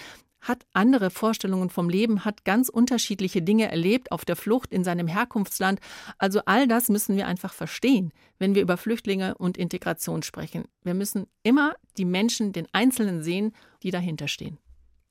hat 0.49 0.65
andere 0.73 1.11
Vorstellungen 1.11 1.71
vom 1.71 1.89
Leben, 1.89 2.25
hat 2.25 2.45
ganz 2.45 2.69
unterschiedliche 2.69 3.43
Dinge 3.43 3.71
erlebt 3.71 4.13
auf 4.13 4.25
der 4.25 4.37
Flucht 4.37 4.73
in 4.73 4.85
seinem 4.85 5.09
Herkunftsland. 5.09 5.81
Also 6.19 6.41
all 6.47 6.69
das 6.69 6.89
müssen 6.89 7.17
wir 7.17 7.27
einfach 7.27 7.53
verstehen, 7.53 8.13
wenn 8.39 8.55
wir 8.55 8.63
über 8.63 8.77
Flüchtlinge 8.77 9.37
und 9.37 9.57
Integration 9.57 10.23
sprechen. 10.23 10.65
Wir 10.83 10.95
müssen 10.95 11.27
immer 11.43 11.75
die 11.97 12.05
Menschen, 12.05 12.53
den 12.53 12.67
Einzelnen 12.73 13.23
sehen, 13.23 13.53
die 13.83 13.91
dahinter 13.91 14.29
stehen. 14.29 14.59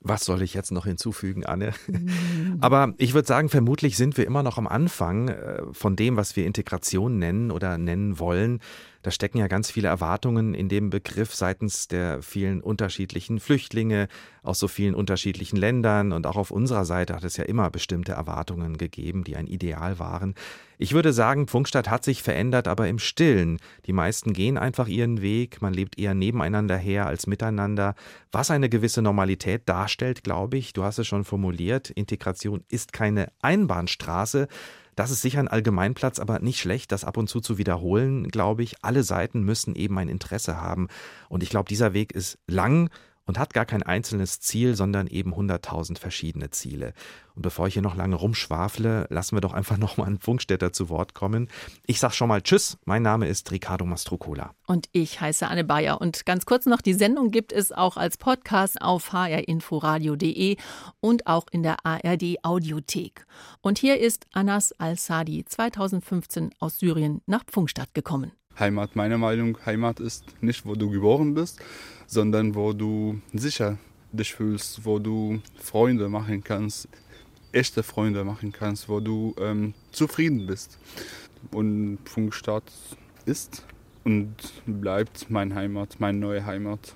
Was 0.08 0.24
soll 0.24 0.44
ich 0.44 0.54
jetzt 0.54 0.72
noch 0.72 0.86
hinzufügen, 0.86 1.48
Anne? 1.48 1.74
Aber 2.62 2.94
ich 2.98 3.16
würde 3.16 3.28
sagen, 3.28 3.50
vermutlich 3.50 3.98
sind 3.98 4.18
wir 4.18 4.28
immer 4.28 4.44
noch 4.44 4.60
am 4.60 4.68
Anfang 4.68 5.30
äh, 5.30 5.64
von 5.72 5.96
dem, 5.96 6.16
was 6.16 6.36
wir 6.36 6.46
Integration 6.46 7.18
nennen 7.18 7.50
oder 7.50 7.80
nennen 7.80 8.20
wollen. 8.20 8.60
Da 9.06 9.12
stecken 9.12 9.38
ja 9.38 9.46
ganz 9.46 9.70
viele 9.70 9.88
Erwartungen 9.88 10.56
in 10.56 10.68
dem 10.68 10.90
Begriff 10.90 11.36
seitens 11.36 11.88
der 11.88 12.24
vielen 12.24 12.60
unterschiedlichen 12.60 13.40
Flüchtlinge 13.40 14.08
aus 14.42 14.58
so 14.58 14.68
vielen 14.68 14.96
unterschiedlichen 14.96 15.58
Ländern. 15.58 16.12
Und 16.12 16.26
auch 16.26 16.38
auf 16.38 16.50
unserer 16.50 16.86
Seite 16.86 17.14
hat 17.14 17.24
es 17.24 17.38
ja 17.38 17.44
immer 17.44 17.70
bestimmte 17.70 18.14
Erwartungen 18.14 18.78
gegeben, 18.80 19.24
die 19.24 19.36
ein 19.36 19.46
Ideal 19.46 20.00
waren. 20.00 20.34
Ich 20.80 20.94
würde 20.94 21.14
sagen, 21.14 21.48
Pfungstadt 21.48 21.88
hat 21.88 22.04
sich 22.04 22.24
verändert, 22.24 22.68
aber 22.68 22.88
im 22.88 22.98
Stillen. 22.98 23.60
Die 23.86 23.94
meisten 23.94 24.34
gehen 24.34 24.58
einfach 24.58 24.88
ihren 24.88 25.22
Weg. 25.22 25.62
Man 25.62 25.76
lebt 25.76 26.00
eher 26.00 26.16
nebeneinander 26.16 26.76
her 26.76 27.06
als 27.06 27.28
miteinander. 27.28 27.94
Was 28.32 28.50
eine 28.50 28.70
gewisse 28.70 29.04
Normalität 29.04 29.70
darstellt, 29.70 30.24
glaube 30.24 30.58
ich, 30.58 30.74
du 30.74 30.84
hast 30.84 30.98
es 30.98 31.06
schon 31.06 31.26
formuliert, 31.26 31.92
Integration 31.92 32.64
ist 32.70 32.92
keine 32.92 33.32
Einbahnstraße. 33.44 34.48
Das 34.96 35.12
ist 35.12 35.22
sicher 35.22 35.40
ein 35.40 35.48
Allgemeinplatz, 35.48 36.20
aber 36.20 36.40
nicht 36.40 36.60
schlecht, 36.60 36.92
das 36.92 37.04
ab 37.04 37.18
und 37.18 37.28
zu 37.28 37.42
zu 37.42 37.58
wiederholen, 37.58 38.30
glaube 38.30 38.64
ich. 38.64 38.84
Alle 38.84 39.04
Seiten 39.04 39.44
müssen 39.44 39.76
eben 39.76 39.98
ein 39.98 40.10
Interesse 40.10 40.62
haben. 40.62 40.88
Und 41.28 41.44
ich 41.44 41.50
glaube, 41.50 41.68
dieser 41.68 41.94
Weg 41.94 42.14
ist 42.14 42.38
lang 42.48 42.90
und 43.26 43.40
hat 43.40 43.54
gar 43.54 43.66
kein 43.66 43.84
einzelnes 43.84 44.40
Ziel, 44.40 44.76
sondern 44.76 45.08
eben 45.08 45.34
100.000 45.34 45.98
verschiedene 45.98 46.52
Ziele. 46.52 46.94
Und 47.36 47.42
bevor 47.42 47.68
ich 47.68 47.74
hier 47.74 47.82
noch 47.82 47.96
lange 47.96 48.16
rumschwafle, 48.16 49.08
lassen 49.10 49.36
wir 49.36 49.42
doch 49.42 49.54
einfach 49.54 49.78
noch 49.80 49.98
mal 49.98 50.06
einen 50.06 50.20
Funkstätter 50.20 50.72
zu 50.72 50.90
Wort 50.90 51.14
kommen. 51.14 51.50
Ich 51.86 52.00
sag 52.00 52.14
schon 52.14 52.30
mal 52.30 52.42
Tschüss. 52.42 52.78
Mein 52.86 53.02
Name 53.02 53.28
ist 53.28 53.52
Ricardo 53.52 53.86
Mastrocola. 53.86 54.54
Und 54.68 54.88
ich 54.92 55.20
heiße 55.22 55.48
Anne 55.48 55.64
Bayer. 55.64 56.00
Und 56.02 56.26
ganz 56.26 56.46
kurz 56.46 56.66
noch, 56.66 56.82
die 56.82 56.94
Sendung 56.94 57.32
gibt 57.32 57.52
es 57.52 57.72
auch 57.72 57.98
als 57.98 58.18
Podcast 58.18 58.82
auf 58.82 59.12
hrinforadio.de 59.12 60.58
und 61.00 61.28
auch 61.28 61.46
in 61.52 61.64
der 61.64 61.86
ARD 61.86 62.44
Audiothek. 62.44 63.26
Und 63.62 63.80
hier 63.80 64.00
ist 64.00 64.28
Anas 64.34 64.74
Al-Sadi 64.74 65.46
2015 65.46 66.52
aus 66.60 66.80
Syrien 66.80 67.22
nach 67.26 67.44
Pfungstadt 67.46 67.94
gekommen. 67.94 68.32
Heimat, 68.58 68.96
meiner 68.96 69.18
Meinung, 69.18 69.58
Heimat 69.66 70.00
ist 70.00 70.42
nicht, 70.42 70.66
wo 70.66 70.76
du 70.76 70.90
geboren 70.90 71.34
bist, 71.34 71.60
sondern 72.08 72.56
wo 72.56 72.74
du 72.74 73.20
sicher 73.34 73.78
dich 74.12 74.34
fühlst, 74.34 74.86
wo 74.86 75.00
du 75.00 75.42
Freunde 75.58 76.10
machen 76.10 76.44
kannst, 76.44 76.88
echte 77.52 77.84
Freunde 77.84 78.24
machen 78.24 78.52
kannst, 78.52 78.90
wo 78.90 79.00
du 79.00 79.36
ähm, 79.40 79.74
zufrieden 79.92 80.46
bist. 80.48 80.78
Und 81.52 82.00
Funkstadt 82.06 82.72
ist 83.26 83.66
und 84.04 84.36
bleibt 84.66 85.30
meine 85.30 85.56
Heimat, 85.56 86.00
meine 86.00 86.18
neue 86.18 86.46
Heimat. 86.46 86.96